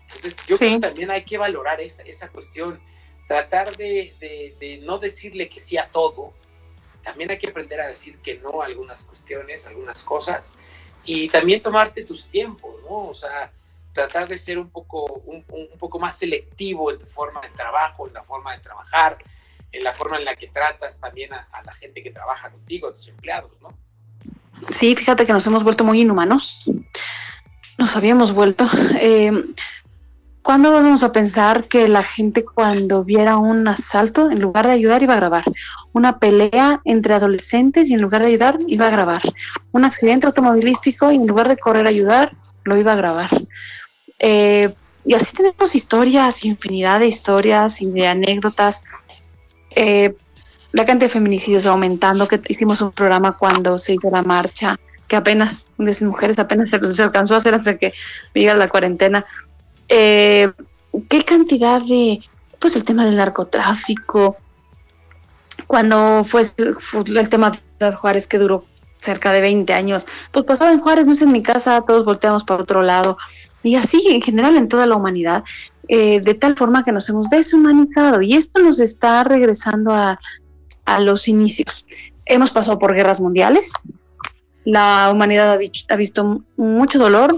[0.05, 2.79] Entonces yo creo que también hay que valorar esa, esa cuestión,
[3.27, 6.33] tratar de, de, de, no decirle que sí a todo,
[7.03, 10.55] también hay que aprender a decir que no a algunas cuestiones, algunas cosas,
[11.03, 13.09] y también tomarte tus tiempos, ¿no?
[13.09, 13.51] O sea,
[13.91, 18.07] tratar de ser un poco, un, un, poco más selectivo en tu forma de trabajo,
[18.07, 19.17] en la forma de trabajar,
[19.71, 22.87] en la forma en la que tratas también a, a la gente que trabaja contigo,
[22.87, 23.77] a tus empleados, ¿no?
[24.69, 26.69] Sí, fíjate que nos hemos vuelto muy inhumanos.
[27.77, 28.67] Nos habíamos vuelto.
[28.99, 29.31] Eh,
[30.43, 35.01] ¿Cuándo vamos a pensar que la gente cuando viera un asalto, en lugar de ayudar,
[35.01, 35.45] iba a grabar?
[35.93, 39.21] Una pelea entre adolescentes y en lugar de ayudar, iba a grabar.
[39.71, 43.29] Un accidente automovilístico y en lugar de correr a ayudar, lo iba a grabar.
[44.19, 44.73] Eh,
[45.05, 48.83] y así tenemos historias, infinidad de historias y de anécdotas.
[49.77, 50.13] Eh,
[50.73, 55.15] la cantidad de feminicidios aumentando, que hicimos un programa cuando se hizo la marcha, que
[55.15, 57.93] apenas, de mujeres apenas se, alcanzó a hacer hasta que
[58.33, 59.23] llegara la cuarentena.
[59.87, 60.51] Eh,
[61.09, 62.21] ¿Qué cantidad de,
[62.57, 64.37] pues el tema del narcotráfico,
[65.67, 68.65] cuando fue, el tema de Juárez que duró
[68.99, 72.43] cerca de 20 años, pues pasaba en Juárez, no es en mi casa, todos volteamos
[72.43, 73.19] para otro lado,
[73.61, 75.43] y así en general en toda la humanidad,
[75.87, 80.19] eh, de tal forma que nos hemos deshumanizado, y esto nos está regresando a,
[80.85, 81.85] a los inicios.
[82.25, 83.71] Hemos pasado por guerras mundiales,
[84.65, 87.37] la humanidad ha, visto mucho dolor,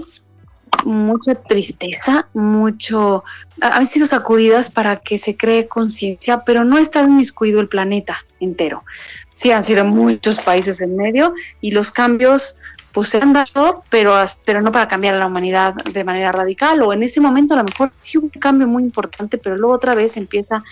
[0.84, 3.24] mucha tristeza, mucho...
[3.60, 8.84] Han sido sacudidas para que se cree conciencia, pero no está inmiscuido el planeta entero.
[9.32, 12.56] Sí han sido muchos países en medio y los cambios
[12.92, 14.14] pues se han dado, pero,
[14.46, 17.58] pero no para cambiar a la humanidad de manera radical, o en ese momento a
[17.58, 20.62] lo mejor sí un cambio muy importante, pero luego otra vez empieza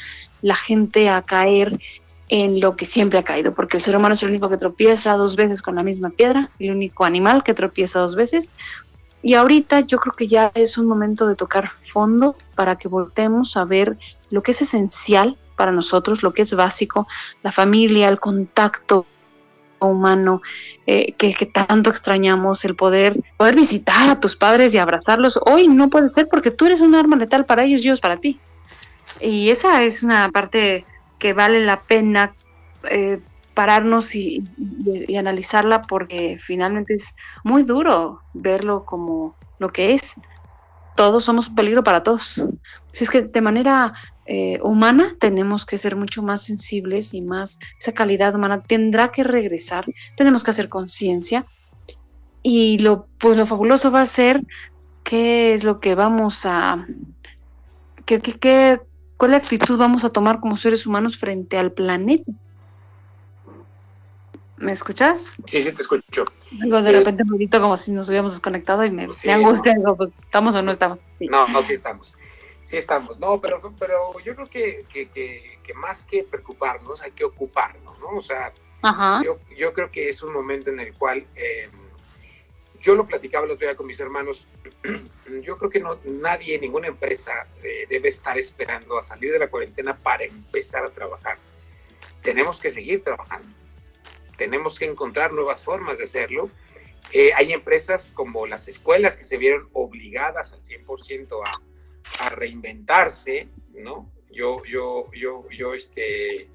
[0.40, 1.78] la gente a caer
[2.28, 5.14] en lo que siempre ha caído, porque el ser humano es el único que tropieza
[5.14, 8.50] dos veces con la misma piedra, el único animal que tropieza dos veces.
[9.22, 13.56] Y ahorita yo creo que ya es un momento de tocar fondo para que voltemos
[13.56, 13.96] a ver
[14.30, 17.06] lo que es esencial para nosotros, lo que es básico,
[17.42, 19.06] la familia, el contacto
[19.80, 20.42] humano,
[20.86, 25.38] eh, que, tanto extrañamos, el poder, poder visitar a tus padres y abrazarlos.
[25.46, 28.18] Hoy no puede ser porque tú eres un arma letal para ellos y ellos para
[28.18, 28.38] ti.
[29.20, 30.84] Y esa es una parte
[31.24, 32.34] que vale la pena
[32.90, 33.18] eh,
[33.54, 34.46] pararnos y,
[35.18, 40.16] analizarla porque finalmente es muy duro verlo como lo que es.
[40.96, 42.44] Todos somos un peligro para todos.
[42.92, 43.94] Si es que de manera
[44.26, 49.24] eh, humana tenemos que ser mucho más sensibles y más, esa calidad humana tendrá que
[49.24, 49.86] regresar,
[50.18, 51.46] tenemos que hacer conciencia
[52.42, 54.42] y lo, pues lo fabuloso va a ser
[55.04, 56.86] qué es lo que vamos a,
[58.04, 58.80] qué, qué, qué
[59.16, 62.30] ¿Cuál actitud vamos a tomar como seres humanos frente al planeta?
[64.56, 65.30] ¿Me escuchas?
[65.46, 66.24] Sí, sí, te escucho.
[66.50, 69.74] Digo, de eh, repente me grito como si nos hubiéramos desconectado y me, angustia.
[69.74, 71.00] Digo, pues, ¿estamos o no estamos?
[71.20, 72.16] No, no, sí estamos.
[72.64, 73.18] Sí estamos.
[73.20, 78.08] No, pero, pero yo creo que, que, que, más que preocuparnos, hay que ocuparnos, ¿no?
[78.16, 78.52] O sea,
[79.24, 81.26] Yo, yo creo que es un momento en el cual...
[81.36, 81.68] Eh,
[82.84, 84.46] yo lo platicaba el otro día con mis hermanos,
[85.42, 89.48] yo creo que no, nadie, ninguna empresa eh, debe estar esperando a salir de la
[89.48, 91.38] cuarentena para empezar a trabajar.
[92.22, 93.48] Tenemos que seguir trabajando,
[94.36, 96.50] tenemos que encontrar nuevas formas de hacerlo.
[97.12, 103.48] Eh, hay empresas como las escuelas que se vieron obligadas al 100% a, a reinventarse,
[103.72, 104.10] ¿no?
[104.30, 106.48] Yo, yo, yo, yo, este,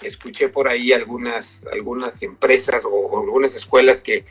[0.00, 4.24] escuché por ahí algunas, algunas empresas o algunas escuelas que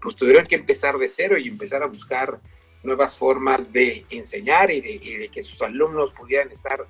[0.00, 2.40] pues tuvieron que empezar de cero y empezar a buscar
[2.82, 6.84] nuevas formas de enseñar y de, que sus alumnos pudieran estar,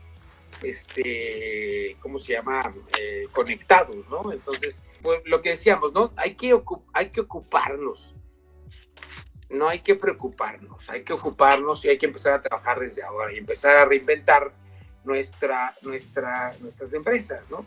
[0.63, 4.33] este, ¿cómo se llama?, eh, conectados, ¿no?
[4.33, 6.13] Entonces, pues lo que decíamos, ¿no?
[6.17, 6.57] Hay que,
[6.93, 8.15] hay que ocuparnos,
[9.49, 13.33] no hay que preocuparnos, hay que ocuparnos y hay que empezar a trabajar desde ahora
[13.33, 14.53] y empezar a reinventar
[15.05, 17.67] nuestra, nuestra, nuestras empresas, ¿no?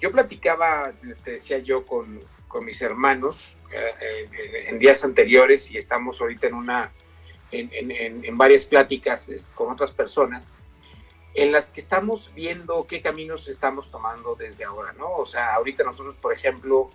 [0.00, 0.92] Yo platicaba,
[1.24, 6.92] te decía yo, con, con mis hermanos, en días anteriores y estamos ahorita en una
[7.52, 10.50] en, en, varias pláticas con otras personas
[11.34, 15.12] en las que estamos viendo qué caminos estamos tomando desde ahora, ¿no?
[15.12, 16.90] O sea, ahorita nosotros, por ejemplo,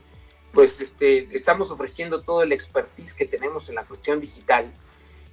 [0.51, 4.71] pues este, estamos ofreciendo todo el expertise que tenemos en la cuestión digital,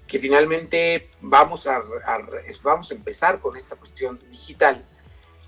[0.06, 1.82] que finalmente vamos a,
[2.62, 4.84] vamos a empezar con esta cuestión digital.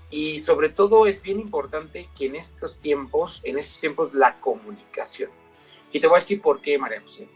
[0.09, 5.29] Y sobre todo es bien importante que en estos tiempos, en estos tiempos, la comunicación.
[5.91, 7.27] Y te voy a decir por qué, María José.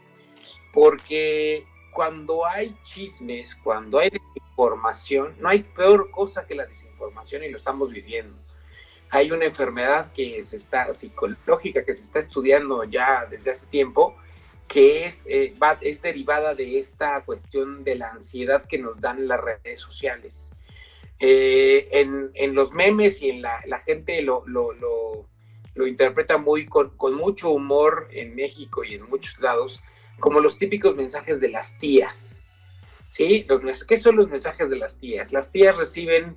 [0.72, 7.50] Porque cuando hay chismes, cuando hay desinformación, no hay peor cosa que la desinformación y
[7.50, 8.36] lo estamos viviendo
[9.10, 14.16] hay una enfermedad que se está psicológica que se está estudiando ya desde hace tiempo
[14.66, 19.40] que es, eh, es derivada de esta cuestión de la ansiedad que nos dan las
[19.40, 20.54] redes sociales.
[21.20, 25.24] Eh, en, los memes y en la, gente lo, lo,
[25.84, 29.82] interpreta muy con, mucho humor en México y en muchos lados,
[30.20, 32.48] como los típicos mensajes de las tías.
[33.08, 33.46] ¿Sí?
[33.88, 35.32] ¿Qué son los mensajes de las tías?
[35.32, 36.36] Las tías reciben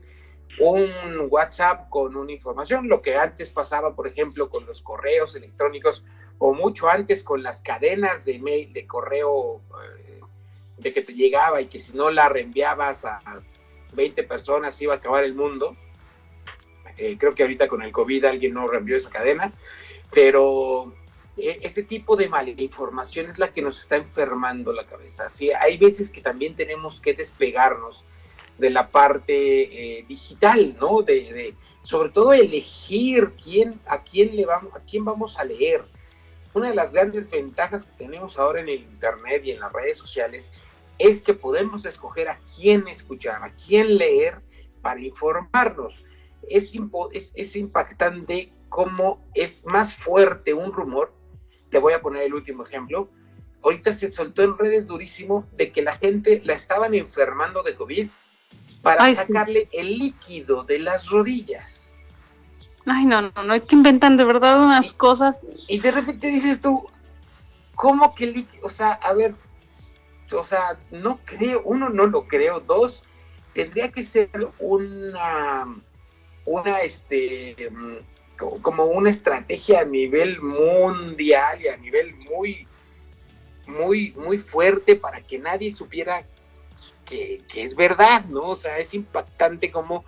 [0.60, 0.92] un
[1.30, 6.04] WhatsApp con una información, lo que antes pasaba, por ejemplo, con los correos electrónicos
[6.38, 9.62] o mucho antes con las cadenas de mail, de correo,
[10.00, 10.22] eh,
[10.78, 13.20] de que te llegaba y que si no la reenviabas a,
[13.94, 15.76] 20 personas iba a acabar el mundo.
[17.00, 19.54] Eh, creo que ahorita con el COVID alguien no reenvió esa cadena,
[20.12, 20.94] pero
[21.38, 25.30] eh, ese tipo de malinformación es la que nos está enfermando la cabeza.
[25.30, 28.04] Sí, hay veces que también tenemos que despegarnos
[28.58, 31.02] de la parte eh, digital, ¿no?
[31.02, 35.84] De, sobre todo elegir quién, a quién le vamos, a quién vamos a leer.
[36.54, 39.98] Una de las grandes ventajas que tenemos ahora en el internet y en las redes
[39.98, 40.52] sociales
[40.98, 44.42] es que podemos escoger a quién escuchar, a quién leer
[44.82, 46.04] para informarnos.
[46.48, 46.74] Es,
[47.14, 51.14] es, es impactante cómo es más fuerte un rumor.
[51.70, 53.10] Te voy a poner el último ejemplo.
[53.64, 58.08] Ahorita se soltó en redes durísimo de que la gente la estaban enfermando de COVID
[58.82, 61.92] para sacarle el líquido de las rodillas.
[62.86, 65.48] Ay, no, no, no, es que inventan de verdad unas cosas.
[65.68, 66.88] Y de repente dices tú,
[67.76, 68.66] ¿cómo que líquido?
[68.66, 69.36] O sea, a ver,
[70.32, 73.04] o sea, no creo, uno, no lo creo, dos,
[73.54, 75.68] tendría que ser una,
[76.50, 77.56] una, este,
[78.38, 82.68] como una estrategia a nivel mundial y a nivel muy,
[83.68, 86.26] muy, muy fuerte para que nadie supiera
[87.06, 88.50] que, es verdad, ¿no?
[88.50, 90.06] O sea, es impactante como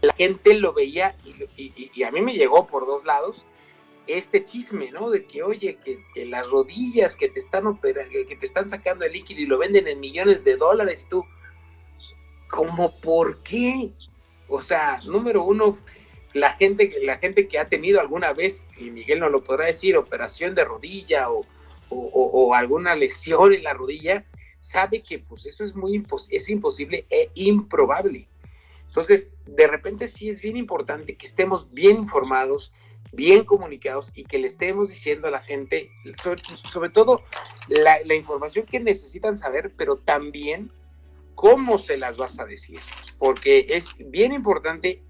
[0.00, 1.14] la gente lo veía
[1.56, 3.44] y, a mí me llegó por dos lados
[4.06, 5.10] este chisme, ¿no?
[5.10, 9.12] De que, oye, que, las rodillas que te están operando, que te están sacando el
[9.12, 11.24] líquido y lo venden en millones de dólares, y tú,
[12.48, 13.90] ¿cómo por qué?
[14.48, 15.78] O sea, número uno,
[16.32, 19.96] la gente, la gente que ha tenido alguna vez, y Miguel no lo podrá decir,
[19.96, 21.46] operación de rodilla o,
[21.90, 24.24] o alguna lesión en la rodilla,
[24.64, 28.26] sabe que pues eso es muy es imposible e improbable.
[28.86, 32.72] Entonces, de repente sí es bien importante que estemos bien informados,
[33.12, 35.90] bien comunicados y que le estemos diciendo a la gente,
[36.22, 37.20] sobre, todo
[37.68, 40.70] la, información que necesitan saber, pero también
[41.34, 42.80] cómo se las vas a decir,
[43.18, 45.02] porque es bien importante,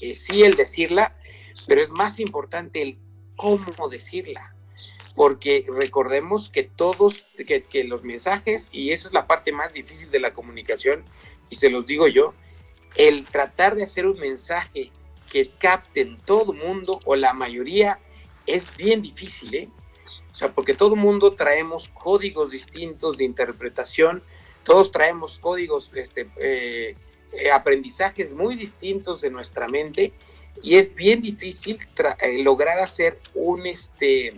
[0.00, 1.16] eh, sí, el decirla,
[1.66, 2.98] pero es más importante el
[3.36, 4.56] cómo decirla
[5.16, 10.20] porque recordemos que todos, que, los mensajes, y eso es la parte más difícil de
[10.20, 11.02] la comunicación,
[11.48, 12.34] y se los digo yo,
[12.96, 14.92] el tratar de hacer un mensaje
[15.30, 17.98] que capten todo mundo o la mayoría
[18.46, 19.68] es bien difícil, ¿eh?
[20.30, 24.22] O sea, porque todo mundo traemos códigos distintos de interpretación,
[24.66, 26.96] todos traemos códigos, este, eh,
[27.32, 30.12] eh, aprendizajes muy distintos de nuestra mente,
[30.60, 31.78] y es bien difícil
[32.20, 34.34] eh, lograr hacer un, este,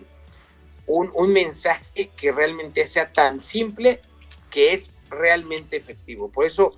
[0.87, 4.01] un, mensaje que realmente sea tan simple
[4.51, 6.29] que es realmente efectivo.
[6.31, 6.75] Por eso,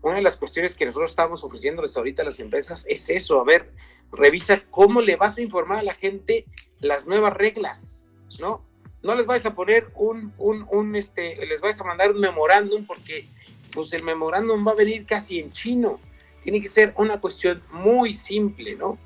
[0.00, 3.44] una de las cuestiones que nosotros estamos ofreciéndoles ahorita a las empresas es eso, a
[3.44, 3.72] ver,
[4.10, 6.46] revisa cómo le vas a informar a la gente
[6.80, 8.62] las nuevas reglas, ¿no?
[9.06, 13.28] No les vais a poner un, un, este, les vais a mandar un memorándum porque
[13.72, 16.00] pues el memorándum va a venir casi en chino.
[16.42, 18.98] Tiene que ser una cuestión muy simple, ¿no?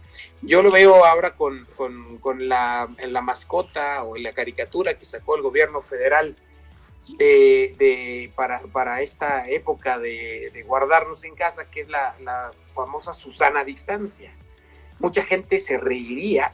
[0.43, 1.67] Yo lo veo ahora con,
[2.39, 6.35] la, la, mascota o en la caricatura que sacó el gobierno federal
[7.19, 14.33] de, para, esta época de, guardarnos en casa, que es la, famosa Susana Distancia.
[14.99, 16.53] Mucha gente se reiría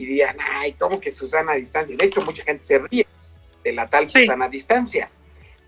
[0.00, 1.94] y dirían, ay, ¿cómo que Susana Distancia?
[1.94, 3.06] De hecho, mucha gente se ríe
[3.62, 5.10] de la tal Susana Distancia,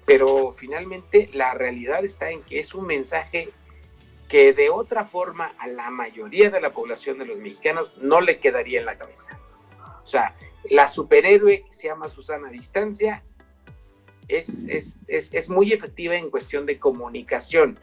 [0.07, 3.51] pero finalmente la realidad está en que es un mensaje
[4.31, 8.39] que de otra forma a la mayoría de la población de los mexicanos no le
[8.39, 9.39] quedaría en la cabeza.
[10.03, 10.35] O sea,
[10.71, 13.23] la superhéroe que se llama Susana Distancia
[14.29, 14.65] es,
[15.09, 17.79] es, muy efectiva en cuestión de comunicación.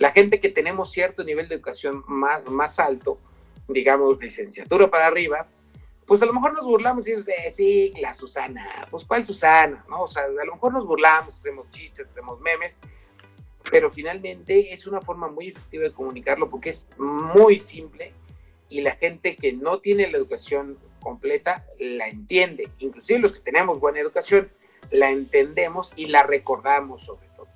[0.00, 3.20] La gente que tenemos cierto nivel de educación más, más alto,
[3.68, 5.46] digamos licenciatura para arriba,
[6.06, 9.84] pues a lo mejor nos burlamos y decimos, eh, sí, la Susana, pues ¿cuál Susana?
[9.88, 10.02] ¿No?
[10.02, 12.80] O sea, a lo mejor nos burlamos, hacemos chistes, hacemos memes,
[13.70, 18.12] pero finalmente es una forma muy efectiva de comunicarlo porque es muy simple
[18.68, 23.78] y la gente que no tiene la educación completa la entiende, inclusive los que tenemos
[23.78, 24.50] buena educación
[24.90, 27.48] la entendemos y la recordamos sobre todo.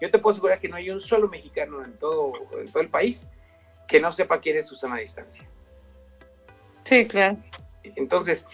[0.00, 2.88] Yo te puedo asegurar que no hay un solo mexicano en todo, en todo el
[2.88, 3.28] país
[3.88, 5.48] que no sepa quién es Susana a distancia.
[6.84, 7.38] Sí, claro.
[7.96, 8.46] Entonces,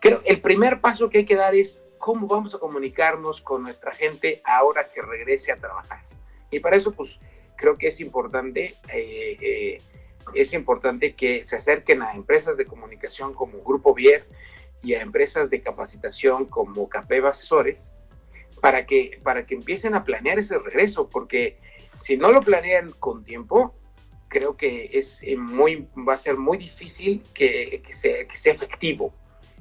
[0.00, 3.92] creo el primer paso que hay que dar es cómo vamos a comunicarnos con nuestra
[3.92, 6.00] gente ahora que regrese a trabajar.
[6.50, 7.18] Y para eso, pues,
[7.56, 9.78] creo que es importante, eh, eh,
[10.34, 14.24] es importante que se acerquen a empresas de comunicación como Grupo Vier
[14.82, 17.88] y a empresas de capacitación como CAPEV Asesores
[18.60, 21.58] para que, para que empiecen a planear ese regreso, porque
[21.98, 23.74] si no lo planean con tiempo,
[24.36, 28.52] creo que es eh, muy, va a ser muy difícil que, que, sea, que sea
[28.52, 29.14] efectivo.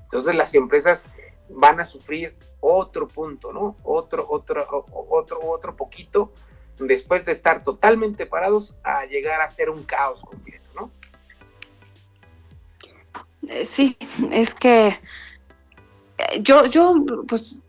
[0.03, 1.07] Entonces las empresas
[1.47, 3.77] van a sufrir otro punto, ¿no?
[3.83, 6.33] Otro, otro, otro, otro poquito
[6.77, 10.91] después de estar totalmente parados a llegar a ser un caos completo, ¿no?
[13.47, 13.95] Eh, sí,
[14.29, 14.87] es que
[16.17, 16.95] eh, yo, yo,
[17.29, 17.61] pues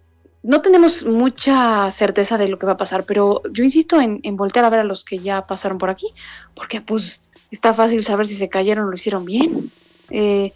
[0.47, 4.65] no tenemos mucha certeza de lo que va a pasar, pero yo insisto en, voltear
[4.65, 6.15] a ver a los que ya pasaron por aquí,
[6.55, 9.73] porque pues está fácil saber si se cayeron o lo hicieron bien.
[10.11, 10.53] Eh,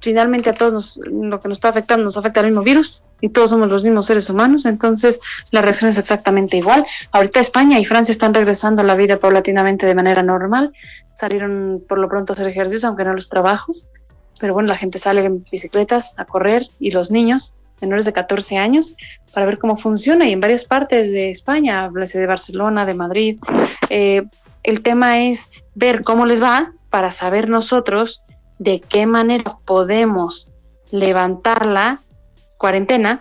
[0.00, 3.50] finalmente a todos lo que nos está afectando nos afecta el mismo virus y todos
[3.50, 6.86] somos los mismos seres humanos, entonces la reacción es exactamente igual.
[7.12, 10.72] Ahorita España y Francia están regresando a la vida paulatinamente de manera normal,
[11.12, 13.88] salieron por lo pronto a hacer ejercicios, aunque no los trabajos,
[14.40, 18.56] pero bueno, la gente sale en bicicletas a correr y los niños menores de 14
[18.56, 18.94] años
[19.32, 20.26] para ver cómo funciona.
[20.28, 23.38] Y en varias partes de España, háblese de Barcelona, de Madrid,
[23.88, 24.22] eh,
[24.62, 28.22] el tema es ver cómo les va para saber nosotros
[28.58, 30.48] de qué manera podemos
[30.90, 31.98] levantar la
[32.58, 33.20] cuarentena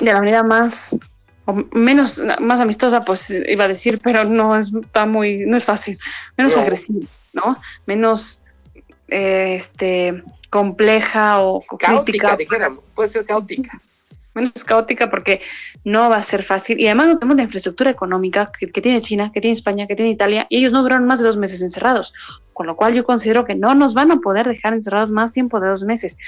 [0.00, 0.96] de la manera más
[1.44, 5.64] o menos más amistosa, pues iba a decir, pero no es está muy, no es
[5.64, 5.98] fácil,
[6.38, 7.56] menos agresiva, ¿no?
[7.86, 8.42] Menos
[9.08, 10.22] eh, este
[10.54, 12.38] compleja o caótica,
[12.94, 13.80] puede ser caótica
[14.34, 15.40] menos caótica porque
[15.84, 16.80] no va a ser fácil.
[16.80, 20.10] Y además no tenemos la infraestructura económica que, tiene China, que tiene España, que tiene
[20.10, 22.12] Italia, y ellos no duraron más de dos meses encerrados.
[22.52, 25.60] Con lo cual yo considero que no nos van a poder dejar encerrados más tiempo
[25.60, 26.18] de dos meses.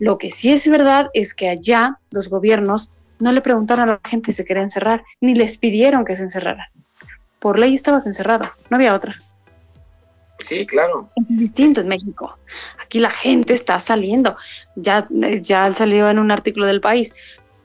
[0.00, 4.08] Lo que sí es verdad es que allá los gobiernos no le preguntaron a la
[4.08, 6.66] gente si se quería encerrar, ni les pidieron que se encerraran.
[7.38, 9.16] Por ley estabas encerrado, no había otra.
[10.42, 11.08] Sí, claro.
[11.30, 12.38] Es distinto en México.
[12.82, 14.36] Aquí la gente está saliendo.
[14.76, 17.14] Ya, ya salió en un artículo del país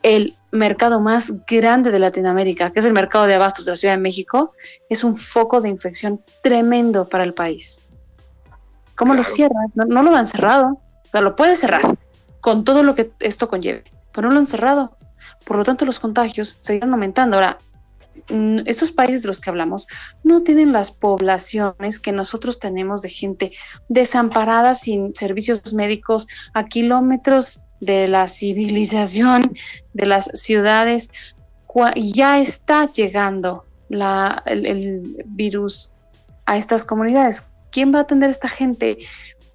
[0.03, 3.95] el mercado más grande de Latinoamérica, que es el mercado de abastos de la Ciudad
[3.95, 4.53] de México,
[4.89, 7.85] es un foco de infección tremendo para el país.
[8.95, 9.69] ¿Cómo lo cierras?
[9.75, 10.69] No, lo han cerrado.
[10.69, 11.97] O sea, lo puede cerrar
[12.41, 14.97] con todo lo que esto conlleve, pero no lo han cerrado.
[15.45, 17.37] Por lo tanto, los contagios seguirán aumentando.
[17.37, 17.57] Ahora,
[18.65, 19.87] estos países de los que hablamos
[20.23, 23.51] no tienen las poblaciones que nosotros tenemos de gente
[23.89, 29.55] desamparada sin servicios médicos a kilómetros de la civilización,
[29.93, 31.09] de las ciudades,
[31.95, 35.91] ya está llegando el, virus
[36.45, 37.45] a estas comunidades.
[37.71, 38.97] ¿Quién va a atender a esta gente?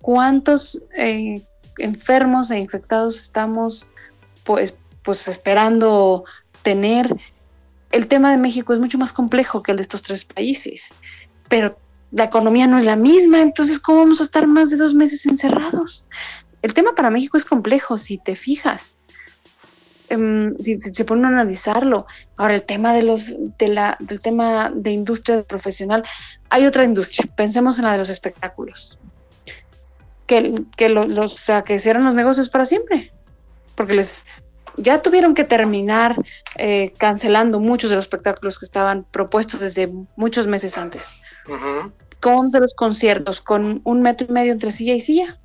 [0.01, 1.43] ¿Cuántos eh,
[1.79, 3.89] enfermos e infectados estamos
[4.45, 6.25] pues, pues esperando
[6.63, 7.17] tener?
[7.93, 10.95] El tema de México es mucho más complejo que el de estos tres países,
[11.49, 11.77] pero
[12.11, 15.27] la economía no es la misma, entonces ¿cómo vamos a estar más de dos meses
[15.27, 16.05] encerrados?
[16.63, 18.97] El tema para México es complejo, si te fijas.
[20.09, 22.07] Em, si, se pone a analizarlo.
[22.37, 26.05] Ahora, el tema de los, la, del tema de industria profesional,
[26.51, 27.31] hay otra industria.
[27.35, 28.99] Pensemos en la de los espectáculos.
[30.27, 33.11] Que, que los, o sea, que cierran los negocios para siempre.
[33.75, 34.27] Porque les
[34.77, 36.17] ya tuvieron que terminar
[36.57, 41.17] eh, cancelando muchos de los espectáculos que estaban propuestos desde muchos meses antes.
[42.21, 43.41] ¿Cómo vamos a los conciertos?
[43.41, 45.39] ¿Con un metro y medio entre silla y silla?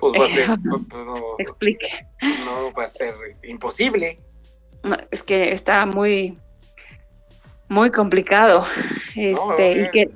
[0.00, 0.50] pues va a ser.
[1.38, 2.06] Explique.
[2.44, 4.18] No va a ser imposible.
[5.10, 6.36] es que está muy,
[7.68, 8.66] muy complicado.
[9.14, 10.10] Este, y que.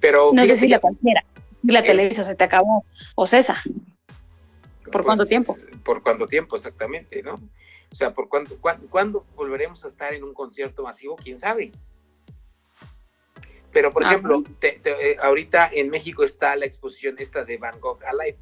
[0.00, 0.32] Pero.
[0.32, 1.24] No sé si la cualquiera.
[1.62, 2.84] La Televisa se te acabó.
[3.14, 3.62] O Cesa.
[4.94, 5.56] ¿Por cuánto pues, tiempo?
[5.82, 7.34] Por cuánto tiempo, exactamente, ¿no?
[7.34, 11.16] O sea, ¿por cuánto, cuándo, cuándo volveremos a estar en un concierto masivo?
[11.16, 11.72] ¿Quién sabe?
[13.72, 18.38] Pero, por ejemplo, eh, ahorita en México está la exposición esta de Van Gogh Alive.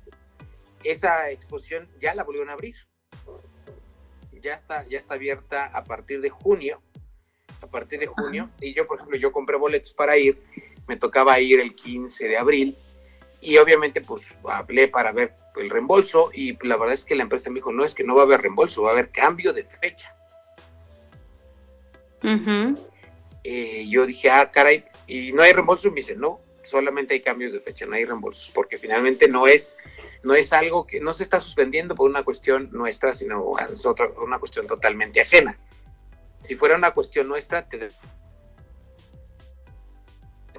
[0.85, 2.77] Esa exposición ya la volvieron a abrir.
[4.43, 6.83] Ya está, ya está abierta a partir de junio.
[7.63, 8.51] A partir de junio.
[8.61, 10.43] Y yo, por ejemplo, yo compré boletos para ir.
[10.87, 12.77] Me tocaba ir el 15 de abril.
[13.41, 17.51] y obviamente pues hablé para ver el reembolso y la verdad es que la empresa
[17.51, 19.65] me dijo, no es que no va a haber reembolso, va a haber cambio de
[19.65, 20.15] fecha.
[23.45, 27.21] Eh, yo dije, ah, caray, y no hay reembolso, y me dice, no, solamente hay
[27.21, 29.77] cambios de fecha, no hay reembolsos, porque finalmente no es,
[30.23, 34.09] no es algo que no se está suspendiendo por una cuestión nuestra, sino es otra,
[34.25, 35.59] una cuestión totalmente ajena.
[36.41, 37.69] Si fuera una cuestión nuestra,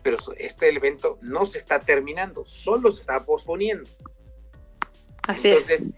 [0.02, 3.90] pero este evento no se está terminando, solo se está posponiendo.
[5.28, 5.90] Así Entonces,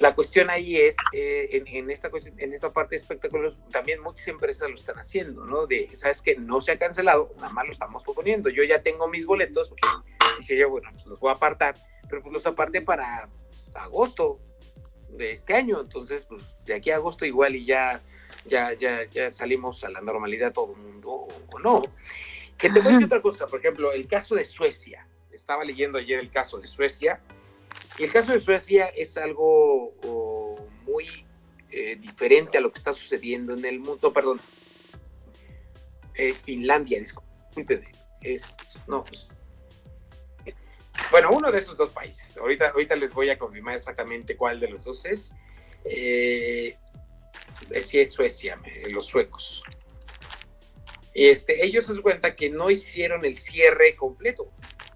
[0.00, 4.68] la cuestión ahí es, eh, en, esta en esta parte de espectáculos, también muchas empresas
[4.68, 5.66] lo están haciendo, ¿no?
[5.66, 8.48] De, ¿sabes que No se ha cancelado, nada más lo estamos proponiendo.
[8.48, 9.72] Yo ya tengo mis boletos,
[10.38, 11.74] dije yo, bueno, pues los voy a apartar,
[12.08, 13.28] pero pues los aparté para
[13.74, 14.40] agosto
[15.10, 18.02] de este año, entonces, pues de aquí a agosto igual y ya,
[18.46, 21.82] ya, ya, ya salimos a la normalidad todo el mundo, o, no.
[22.58, 25.06] Que te voy a decir otra cosa, por ejemplo, el caso de Suecia.
[25.32, 27.20] Estaba leyendo ayer el caso de Suecia
[27.98, 29.94] el caso de Suecia es algo
[30.84, 31.26] muy
[31.70, 34.40] eh, diferente a lo que está sucediendo en el mundo, perdón,
[36.14, 37.82] es Finlandia, disculpe,
[38.22, 38.54] es,
[38.86, 39.04] no,
[41.10, 44.68] bueno, uno de esos dos países, ahorita, ahorita les voy a confirmar exactamente cuál de
[44.68, 45.32] los dos es,
[45.84, 46.76] eh,
[47.70, 49.62] es Suecia, los suecos.
[51.14, 54.50] Este, ellos se cuenta que no hicieron el cierre completo,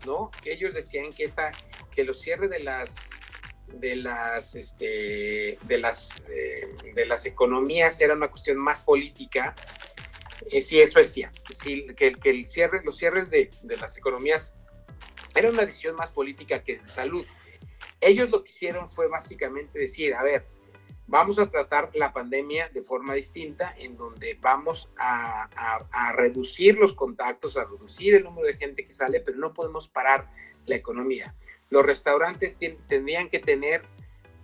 [0.05, 0.31] ¿no?
[0.43, 1.53] Que ellos decían que esta
[1.99, 3.11] que los cierres de las
[3.67, 9.53] de las este, de las eh, de las economías era una cuestión más política
[10.53, 11.43] eh, sí eso es cierto.
[11.53, 14.55] Sí, que, el cierre los cierres de, de, las economías
[15.35, 17.27] era una decisión más política que de salud.
[18.01, 20.47] Ellos lo que hicieron fue básicamente decir a ver
[21.09, 26.77] vamos a tratar la pandemia de forma distinta en donde vamos a, a, a reducir
[26.77, 30.31] los contactos a reducir el número de gente que sale pero no podemos parar
[30.65, 31.35] la economía
[31.71, 33.83] los restaurantes tendrían que tener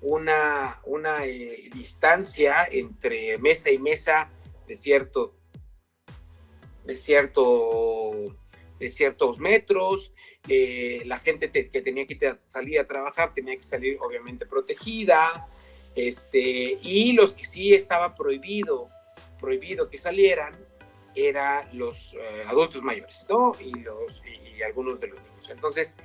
[0.00, 4.30] una, una eh, distancia entre mesa y mesa
[4.66, 5.34] de cierto
[6.84, 8.12] de cierto
[8.78, 10.12] de ciertos metros
[10.48, 15.48] eh, la gente que tenía que salir a trabajar tenía que salir obviamente protegida
[15.94, 18.90] este y los que sí estaba prohibido
[19.40, 20.54] prohibido que salieran
[21.14, 25.50] eran los eh, adultos mayores no y los y algunos de los niños.
[25.50, 25.96] Entonces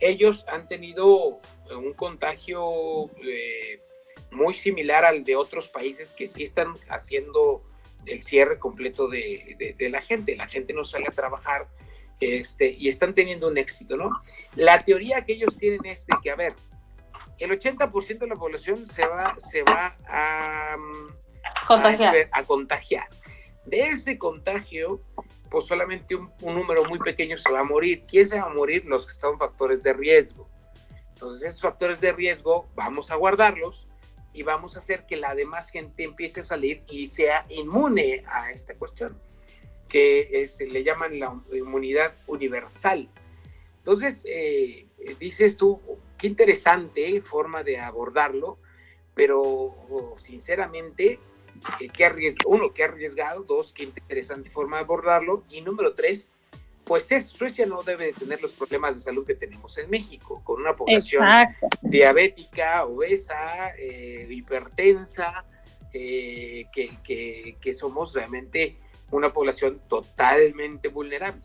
[0.00, 1.40] ellos han tenido
[1.70, 3.80] eh, un contagio eh,
[4.30, 7.64] muy similar al de otros países que sí están haciendo
[8.06, 10.36] el cierre completo de, la gente.
[10.36, 11.68] La gente no sale a trabajar
[12.20, 14.10] este, y están teniendo un éxito, ¿no?
[14.54, 16.54] La teoría que ellos tienen es de que, a ver,
[17.38, 20.76] el 80% de la población se va, se va a,
[21.66, 22.28] contagiar.
[22.32, 23.08] a contagiar.
[23.66, 25.00] De ese contagio,
[25.50, 28.04] pues solamente un, número muy pequeño se va a morir.
[28.06, 28.84] ¿Quién se va a morir?
[28.86, 30.46] Los que están factores de riesgo.
[31.14, 33.88] Entonces, esos factores de riesgo vamos a guardarlos
[34.32, 38.52] y vamos a hacer que la demás gente empiece a salir y sea inmune a
[38.52, 39.18] esta cuestión,
[39.88, 43.08] que se le llaman la inmunidad universal.
[43.78, 44.86] Entonces, eh,
[45.18, 45.80] dices tú,
[46.18, 48.58] qué interesante forma de abordarlo,
[49.14, 50.14] pero oh,
[51.60, 56.28] sinceramente qué arriesgado, uno, qué arriesgado, dos, qué interesante forma de abordarlo, y número tres,
[56.84, 60.40] pues es, Suecia no debe de tener los problemas de salud que tenemos en México,
[60.42, 61.28] con una población
[61.82, 65.44] diabética, obesa, eh, hipertensa,
[65.92, 68.76] eh, que, que, somos realmente
[69.10, 71.42] una población totalmente vulnerable.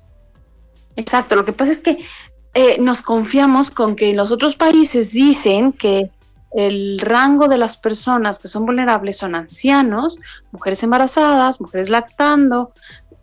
[0.96, 2.06] Exacto, lo que pasa es que
[2.54, 6.10] eh, nos confiamos con que los otros países dicen que
[6.56, 10.20] el rango de las personas que son vulnerables son ancianos,
[10.52, 12.74] mujeres embarazadas, mujeres lactando,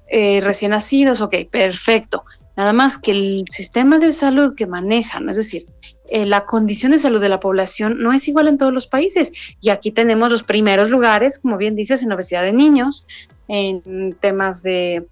[0.09, 2.24] eh, recién nacidos, ok, perfecto.
[2.57, 5.66] Nada más que el sistema de salud que manejan, es decir,
[6.11, 9.33] eh, la condición de salud de la población no es igual en todos los países.
[9.61, 13.07] Y aquí tenemos los primeros lugares, como bien dices, en obesidad de niños,
[13.47, 15.07] en temas de,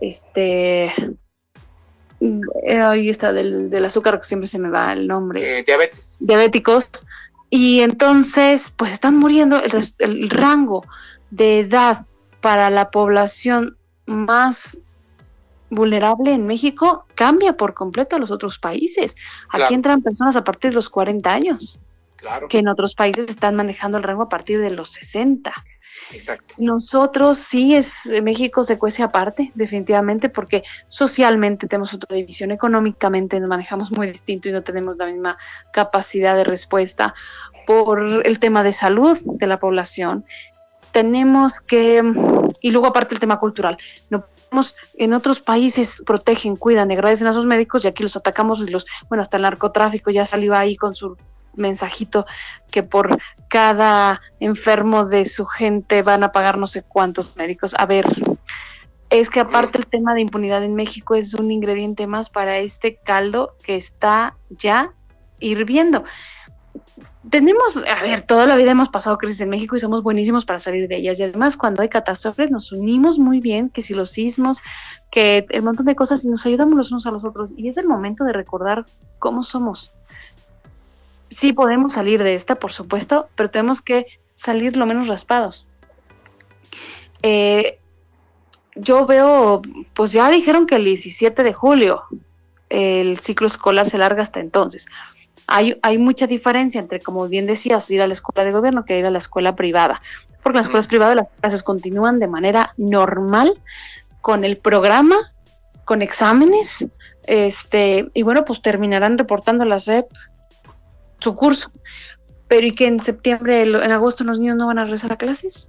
[0.00, 0.92] este,
[2.20, 5.64] eh, ahí está, del, azúcar, que siempre se me va el nombre.
[5.64, 6.16] diabetes.
[6.20, 7.04] Diabéticos
[7.50, 9.60] y entonces, pues están muriendo,
[9.98, 10.84] el, rango
[11.30, 12.06] de edad
[12.40, 13.76] para la población
[14.06, 14.78] más
[15.70, 19.16] vulnerable en México cambia por completo a los otros países.
[19.50, 21.80] Aquí entran personas a partir de los 40 años,
[22.16, 22.48] claro.
[22.48, 25.52] que en otros países están manejando el rango a partir de los 60.
[26.12, 26.54] Exacto.
[26.58, 33.48] Nosotros sí es México se cuece aparte, definitivamente, porque socialmente tenemos otra división, económicamente nos
[33.48, 35.38] manejamos muy distinto y no tenemos la misma
[35.72, 37.14] capacidad de respuesta
[37.66, 40.24] por el tema de salud de la población.
[40.92, 42.02] Tenemos que,
[42.60, 43.78] y luego aparte el tema cultural,
[44.10, 44.26] no
[44.94, 48.86] en otros países protegen, cuidan, agradecen a sus médicos y aquí los atacamos y los,
[49.08, 51.16] bueno, hasta el narcotráfico ya salió ahí con su
[51.56, 52.26] mensajito
[52.70, 57.74] que por cada enfermo de su gente van a pagar no sé cuántos médicos.
[57.78, 58.06] A ver,
[59.10, 62.96] es que aparte el tema de impunidad en México es un ingrediente más para este
[62.96, 64.90] caldo que está ya
[65.38, 66.04] hirviendo
[67.30, 70.60] tenemos, a ver, toda la vida hemos pasado crisis en México y somos buenísimos para
[70.60, 71.18] salir de ellas.
[71.18, 74.60] Y además, cuando hay catástrofes, nos unimos muy bien, que si los sismos,
[75.10, 77.52] que el montón de cosas, y nos ayudamos los unos a los otros.
[77.56, 78.84] Y es el momento de recordar
[79.18, 79.92] cómo somos.
[81.30, 85.66] Sí podemos salir de esta, por supuesto, pero tenemos que salir lo menos raspados.
[87.22, 87.78] Eh,
[88.74, 89.62] yo veo,
[89.94, 92.02] pues ya dijeron que el 17 de julio
[92.70, 94.86] el ciclo escolar se larga hasta entonces
[95.46, 98.98] hay, hay mucha diferencia entre, como bien decías, ir a la escuela de gobierno que
[98.98, 100.00] ir a la escuela privada,
[100.42, 103.60] porque en las escuelas privadas las clases continúan de manera normal
[104.20, 105.32] con el programa,
[105.84, 106.86] con exámenes,
[107.26, 110.06] este, y bueno, pues terminarán reportando a la SEP
[111.24, 111.72] su curso.
[112.46, 115.66] Pero ¿y que en septiembre, en agosto los niños no van a regresar a clases?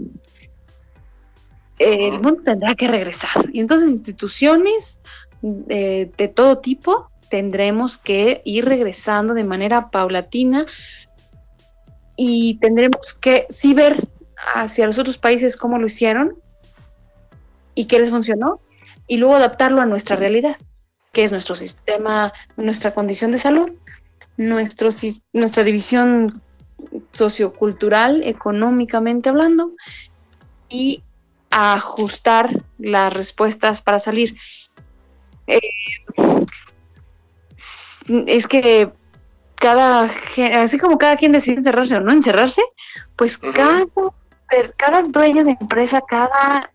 [1.78, 3.50] el mundo tendrá que regresar.
[3.52, 5.00] Y entonces instituciones
[5.70, 10.66] eh, de todo tipo tendremos que ir regresando de manera paulatina
[12.16, 14.08] y tendremos que sí ver
[14.54, 16.36] hacia los otros países cómo lo hicieron
[17.74, 18.62] y qué les funcionó
[19.08, 20.56] y luego adaptarlo a nuestra realidad,
[21.12, 23.72] que es nuestro sistema, nuestra condición de salud,
[24.38, 24.90] nuestro,
[25.34, 26.42] nuestra división
[27.12, 29.72] sociocultural, económicamente hablando,
[30.70, 31.04] y
[31.50, 34.36] ajustar las respuestas para salir.
[35.48, 35.60] Eh,
[38.28, 38.92] es que
[39.56, 40.10] cada,
[40.62, 42.62] así como cada quien decide encerrarse o no encerrarse,
[43.16, 43.86] pues cada,
[44.76, 46.72] cada dueño de empresa, cada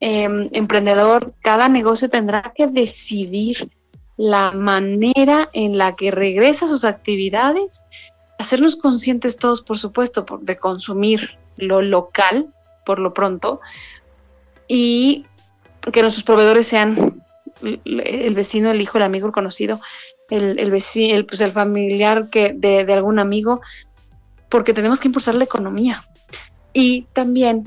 [0.00, 3.70] em, emprendedor, cada negocio tendrá que decidir
[4.16, 7.84] la manera en la que regresa a sus actividades,
[8.38, 12.48] hacernos conscientes todos, por supuesto, de consumir lo local,
[12.84, 13.60] por lo pronto,
[14.68, 15.26] y
[15.92, 17.22] que nuestros proveedores sean
[17.62, 19.80] el vecino, el hijo, el amigo, el conocido,
[20.30, 23.60] el, el vecino, el, pues el familiar que de, de algún amigo,
[24.48, 26.04] porque tenemos que impulsar la economía.
[26.72, 27.64] Y también,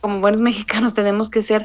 [0.00, 1.62] como buenos mexicanos, tenemos que ser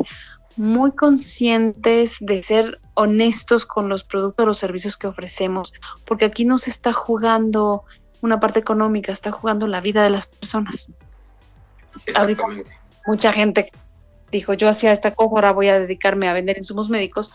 [0.55, 5.73] muy conscientes de ser honestos con los productos, los servicios que ofrecemos,
[6.05, 7.83] porque aquí no se está jugando
[8.21, 10.87] una parte económica, está jugando la vida de las personas.
[12.15, 12.43] Ahorita
[13.05, 13.71] mucha gente
[14.31, 17.31] dijo, yo hacía esta cosa, ahora voy a dedicarme a vender insumos médicos,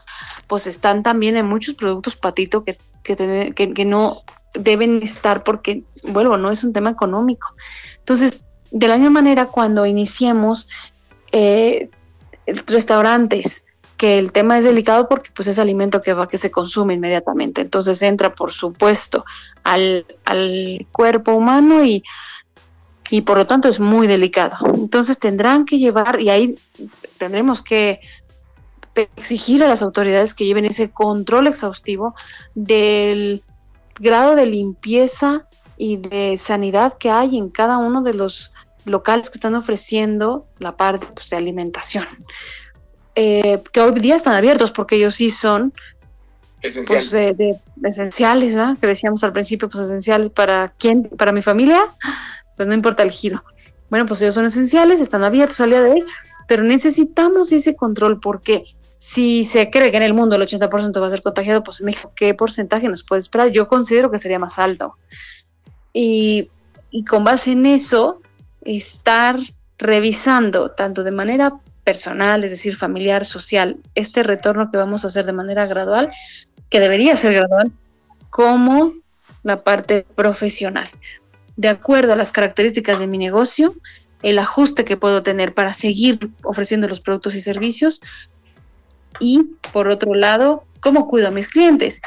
[0.47, 4.23] pues están también en muchos productos patito que, que, que, no
[4.55, 7.55] deben estar porque, bueno, no es un tema económico.
[7.99, 10.69] Entonces, de la misma manera, cuando iniciemos
[11.33, 11.89] eh,
[12.66, 16.94] restaurantes, que el tema es delicado porque pues es alimento que va que se consume
[16.94, 17.62] inmediatamente.
[17.62, 19.24] Entonces entra, por supuesto,
[19.64, 22.05] al, al cuerpo humano y
[23.11, 24.57] y por lo tanto es muy delicado.
[24.74, 26.55] Entonces tendrán que llevar, y ahí
[27.16, 28.01] tendremos que
[29.16, 32.14] exigir a las autoridades que lleven ese control exhaustivo
[32.55, 33.42] del
[34.01, 35.46] grado de limpieza
[35.76, 38.53] y de sanidad que hay en cada uno de los
[38.85, 42.07] locales que están ofreciendo la parte pues, de alimentación.
[43.14, 45.72] Eh, que hoy día están abiertos porque ellos sí son
[46.61, 51.81] pues, esenciales, de, esenciales que decíamos al principio, pues esenciales para quién, para mi familia,
[52.57, 53.43] pues no importa el giro.
[53.91, 56.05] Bueno, pues ellos son esenciales, están abiertos al día de hoy,
[56.47, 58.64] pero necesitamos ese control porque
[58.97, 61.87] si se cree que en el mundo el 80% va a ser contagiado, pues en
[61.87, 63.49] México, ¿qué porcentaje nos puede esperar?
[63.49, 64.97] Yo considero que sería más alto.
[65.93, 66.51] Y,
[66.91, 68.20] y con base en eso,
[68.62, 69.38] estar
[69.78, 71.54] revisando tanto de manera
[71.84, 76.11] personal, es decir, familiar, social, este retorno que vamos a hacer de manera gradual,
[76.68, 77.72] que debería ser gradual,
[78.30, 78.92] como
[79.42, 80.90] la parte profesional.
[81.56, 83.74] De acuerdo a las características de mi negocio,
[84.22, 88.00] el ajuste que puedo tener para seguir ofreciendo los productos y servicios
[89.20, 92.00] y por otro lado, cómo cuido a mis clientes,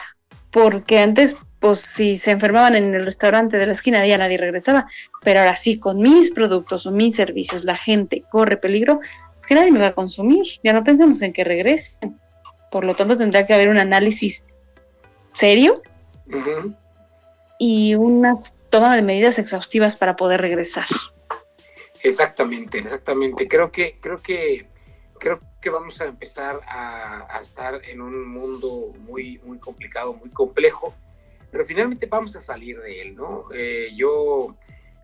[0.51, 4.87] porque antes pues si se enfermaban en el restaurante de la esquina ya nadie regresaba,
[5.21, 8.99] pero ahora sí con mis productos o mis servicios la gente corre peligro,
[9.39, 12.19] es que nadie me va a consumir, ya no pensemos en que regresen.
[12.71, 14.43] Por lo tanto tendrá que haber un análisis
[15.33, 15.83] serio
[17.59, 20.87] y unas toma de medidas exhaustivas para poder regresar.
[22.01, 23.47] Exactamente, exactamente.
[23.47, 24.65] Creo que, creo que,
[25.19, 30.95] creo que vamos a empezar a, estar en un mundo muy, muy complicado, muy complejo,
[31.51, 33.45] pero finalmente vamos a salir de él, ¿no?
[33.53, 34.55] Eh, yo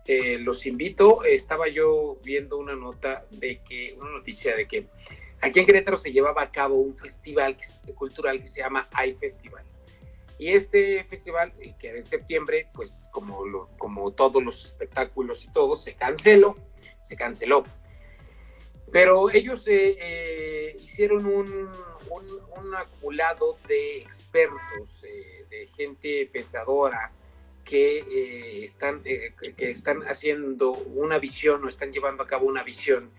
[0.06, 4.86] eh, los invito, estaba yo viendo una nota de que, una noticia de que
[5.40, 7.56] Aquí en Querétaro se llevaba a cabo un festival
[7.94, 9.64] cultural que se llama iFestival.
[10.36, 15.50] Y este festival, eh, que era en septiembre, pues como, como todos los espectáculos y
[15.52, 16.56] todo, se canceló,
[17.02, 17.62] se canceló.
[18.90, 19.68] Pero ellos
[20.82, 21.70] hicieron un,
[22.10, 25.04] un, acumulado de expertos,
[25.50, 27.12] de gente pensadora,
[27.64, 33.10] que, están, que están haciendo una visión o están llevando a cabo una visión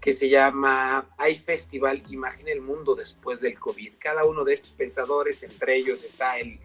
[0.00, 3.94] que se llama iFestival, Imagina el Mundo después del COVID.
[3.98, 6.58] Cada uno de estos pensadores, entre ellos está el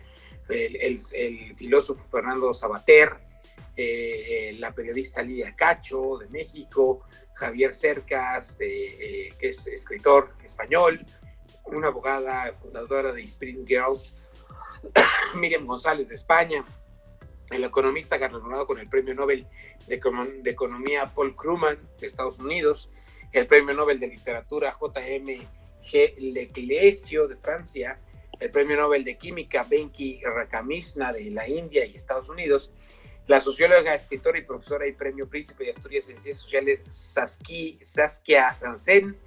[0.49, 3.13] el, filósofo Fernando Sabater,
[3.76, 7.01] eh, la periodista Lidia Cacho de México,
[7.34, 11.03] Javier Cercas, eh, que es escritor español,
[11.65, 14.13] una abogada fundadora de Spring Girls,
[15.36, 16.66] Miriam González de España,
[17.52, 19.46] el economista galardonado con el Premio Nobel
[19.88, 20.02] de,
[20.42, 22.90] de, Economía Paul Krugman de Estados Unidos,
[23.32, 25.48] el Premio Nobel de Literatura J.M.
[25.84, 26.16] G.
[26.18, 28.00] Leclesio de Francia,
[28.40, 32.72] el Premio Nobel de Química Benki Rakamishna de la India y Estados Unidos,
[33.28, 39.18] la socióloga, escritora y profesora y Premio Príncipe de Asturias en Ciencias Sociales Saskia Sansen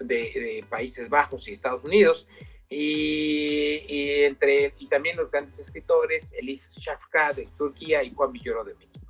[0.00, 2.26] de, Países Bajos y Estados Unidos,
[2.74, 8.74] y, entre, y también los grandes escritores Elif Shafka de Turquía y Juan Villoro de
[8.74, 9.06] México.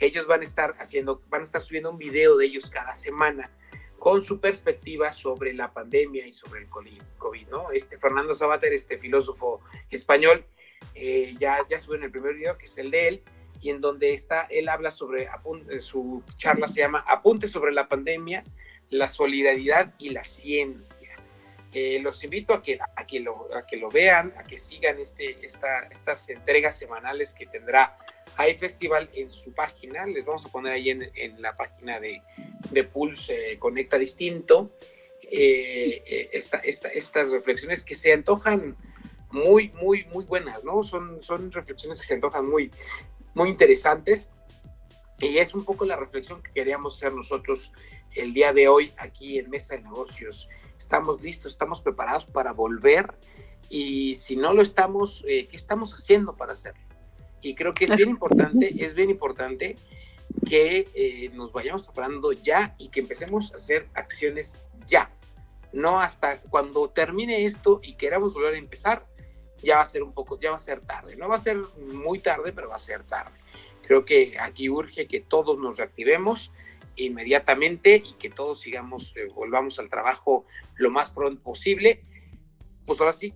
[0.00, 3.50] Ellos van a estar haciendo, van a estar subiendo un video de ellos cada semana
[3.98, 7.70] con su perspectiva sobre la pandemia y sobre el COVID, ¿no?
[7.70, 10.44] Este Fernando Sabater, este filósofo español,
[10.94, 13.22] eh, ya, ya subió en el primer video, que es el de él,
[13.60, 17.88] y en donde está, él habla sobre, eh, su charla se llama Apunte sobre la
[17.88, 18.44] pandemia,
[18.90, 21.03] la solidaridad y la ciencia.
[21.74, 25.00] Eh, los invito a que, a, que lo, a que lo vean, a que sigan
[25.00, 27.98] este, esta, estas entregas semanales que tendrá
[28.36, 32.22] hay festival en su página, les vamos a poner ahí en, en la página de,
[32.70, 34.76] de Pulse Conecta Distinto,
[35.30, 38.76] eh, eh, esta, estas reflexiones que se antojan
[39.30, 40.82] muy, muy, muy buenas, ¿no?
[40.82, 42.70] Son, son reflexiones que se antojan muy,
[43.34, 44.30] muy interesantes
[45.18, 47.72] y es un poco la reflexión que queríamos hacer nosotros
[48.14, 50.48] el día de hoy aquí en Mesa de Negocios.
[50.78, 53.14] Estamos listos, estamos preparados para volver
[53.68, 56.82] y si no lo estamos, eh, ¿qué estamos haciendo para hacerlo?
[57.40, 59.76] Y creo que es bien importante, es bien importante
[60.46, 65.10] que eh, nos vayamos preparando ya y que empecemos a hacer acciones ya.
[65.72, 69.04] No hasta cuando termine esto y queramos volver a empezar,
[69.62, 71.16] ya va a ser un poco, ya va a ser tarde.
[71.16, 71.60] No va a ser
[71.92, 73.38] muy tarde, pero va a ser tarde.
[73.82, 76.50] Creo que aquí urge que todos nos reactivemos
[76.96, 82.02] inmediatamente y que todos sigamos, eh, volvamos al trabajo lo más pronto posible.
[82.86, 83.32] Pues ahora sí,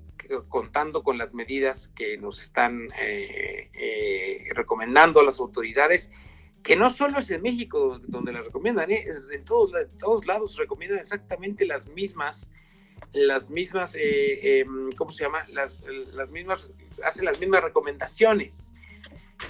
[0.48, 6.10] contando con las medidas que nos están eh, eh, recomendando las autoridades,
[6.62, 9.04] que no solo es en México donde las recomiendan, ¿eh?
[9.32, 12.50] en todos, todos lados recomiendan exactamente las mismas,
[13.12, 15.44] las mismas, em, ¿cómo se llama?
[15.48, 15.82] Las,
[16.12, 16.70] las mismas,
[17.04, 18.74] hacen las mismas recomendaciones.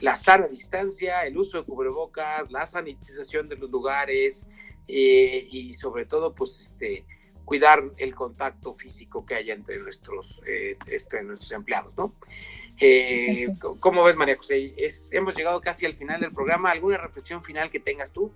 [0.00, 4.46] La sana distancia, el uso de cubrebocas, la sanitización de los lugares
[4.86, 7.04] y sobre todo, pues, este,
[7.48, 12.14] cuidar el contacto físico que haya entre nuestros, eh, este, nuestros empleados, ¿no?
[12.78, 13.48] Eh,
[13.80, 14.74] ¿Cómo ves, María José?
[14.76, 16.70] Es, hemos llegado casi al final del programa.
[16.70, 18.30] ¿Alguna reflexión final que tengas tú?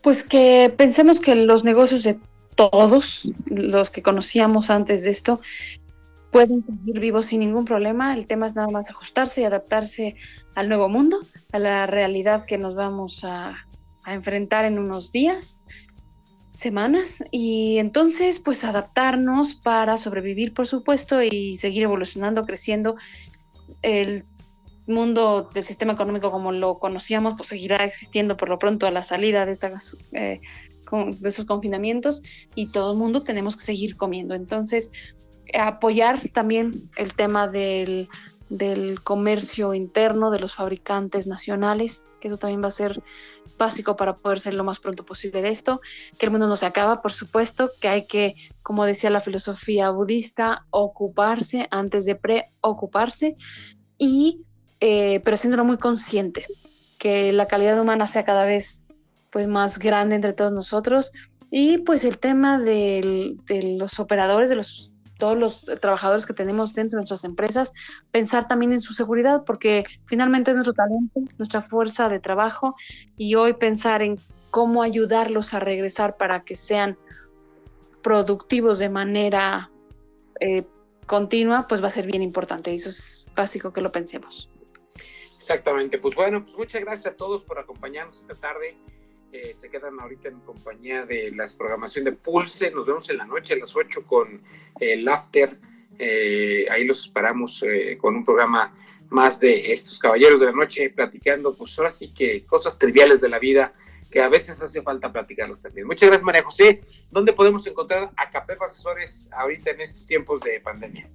[0.00, 2.18] Pues que pensemos que los negocios de
[2.54, 5.38] todos los que conocíamos antes de esto
[6.30, 8.14] pueden seguir vivos sin ningún problema.
[8.14, 10.16] El tema es nada más ajustarse y adaptarse
[10.54, 11.20] al nuevo mundo,
[11.52, 13.56] a la realidad que nos vamos a,
[14.08, 15.60] enfrentar en unos días
[16.52, 22.94] semanas y entonces pues adaptarnos para sobrevivir por supuesto y seguir evolucionando, creciendo.
[23.82, 24.24] El
[24.86, 29.02] mundo del sistema económico como lo conocíamos pues seguirá existiendo por lo pronto a la
[29.02, 30.40] salida de, estas, eh,
[30.92, 32.22] de estos confinamientos
[32.54, 34.36] y todo el mundo tenemos que seguir comiendo.
[34.36, 34.92] Entonces
[35.54, 38.08] apoyar también el tema del
[38.48, 43.02] del comercio interno de los fabricantes nacionales, que eso también va a ser
[43.58, 45.80] básico para poder ser lo más pronto posible de esto,
[46.18, 49.90] que el mundo no se acaba, por supuesto, que hay que, como decía la filosofía
[49.90, 53.36] budista, ocuparse antes de preocuparse,
[53.98, 54.42] y,
[54.80, 56.54] eh, pero siéndolo muy conscientes,
[56.98, 58.84] que la calidad humana sea cada vez
[59.32, 61.12] pues, más grande entre todos nosotros,
[61.50, 63.36] y pues el tema de
[63.78, 67.72] los operadores, de los todos los trabajadores que tenemos dentro de nuestras empresas,
[68.10, 72.74] pensar también en su seguridad, porque finalmente es nuestro talento, nuestra fuerza de trabajo,
[73.16, 74.18] y hoy pensar en
[74.50, 76.96] cómo ayudarlos a regresar para que sean
[78.02, 79.70] productivos de manera
[80.40, 80.64] eh,
[81.06, 82.72] continua, pues va a ser bien importante.
[82.72, 84.48] Eso es básico que lo pensemos.
[85.36, 85.98] Exactamente.
[85.98, 88.76] Pues bueno, pues muchas gracias a todos por acompañarnos esta tarde.
[89.54, 92.70] Se quedan ahorita en compañía de la programación de Pulse.
[92.70, 94.42] Nos vemos en la noche a las 8 con
[94.80, 95.58] el After.
[95.98, 98.74] Eh, ahí los esperamos eh, con un programa
[99.08, 103.28] más de estos caballeros de la noche platicando, pues ahora sí que cosas triviales de
[103.28, 103.72] la vida
[104.10, 105.86] que a veces hace falta platicarlos también.
[105.86, 106.80] Muchas gracias, María José.
[107.10, 111.08] ¿Dónde podemos encontrar a CAPEP Asesores ahorita en estos tiempos de pandemia?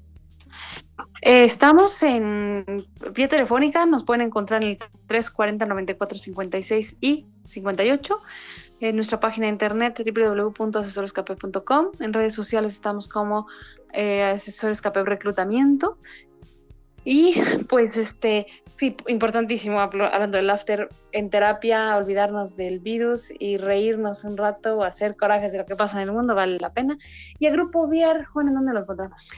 [1.22, 8.20] Eh, estamos en vía telefónica, nos pueden encontrar en el 340 94 56 y 58.
[8.80, 11.92] En nuestra página de internet www.asesorescape.com.
[12.00, 13.46] En redes sociales estamos como
[13.94, 16.00] eh, Asesores Reclutamiento.
[17.04, 17.34] Y
[17.70, 24.38] pues este, sí, importantísimo, hablando del after en terapia, olvidarnos del virus y reírnos un
[24.38, 26.98] rato, hacer corajes de lo que pasa en el mundo, vale la pena.
[27.40, 29.32] Y el Grupo Vier, Juan, ¿en dónde lo encontramos?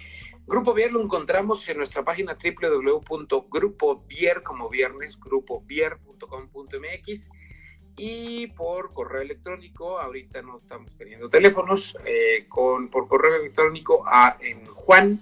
[0.45, 7.30] Grupo Vier lo encontramos en nuestra página www.grupovier, como viernes, grupovier.com.mx
[7.96, 14.36] y por correo electrónico, ahorita no estamos teniendo teléfonos, eh, con, por correo electrónico a
[14.41, 15.22] en juan.olvera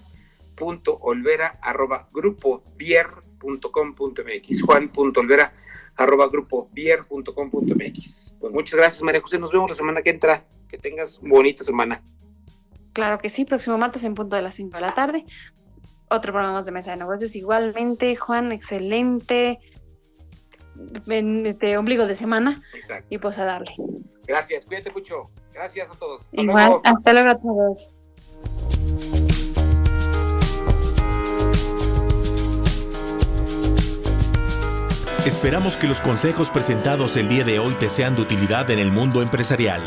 [1.62, 5.54] arroba grupovier.com.mx juan.olvera
[5.98, 11.20] arroba grupovier.com.mx Pues muchas gracias María José, nos vemos la semana que entra, que tengas
[11.20, 12.02] bonita semana.
[12.94, 15.24] Claro que sí, próximo martes en punto de las 5 de la tarde.
[16.10, 17.38] Otro programa más de Mesa de Negocios.
[17.38, 19.60] Igualmente, Juan, excelente.
[21.08, 22.60] En este ombligo de semana.
[22.74, 23.08] Exacto.
[23.10, 23.72] Y pues a darle.
[24.28, 25.30] Gracias, cuídate mucho.
[25.54, 26.24] Gracias a todos.
[26.26, 26.82] Hasta Igual, luego.
[26.86, 27.94] hasta luego a todos.
[35.26, 38.92] Esperamos que los consejos presentados el día de hoy te sean de utilidad en el
[38.92, 39.82] mundo empresarial.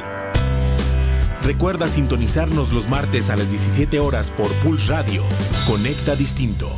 [1.43, 5.23] Recuerda sintonizarnos los martes a las 17 horas por Pulse Radio.
[5.67, 6.71] Conecta Distinto.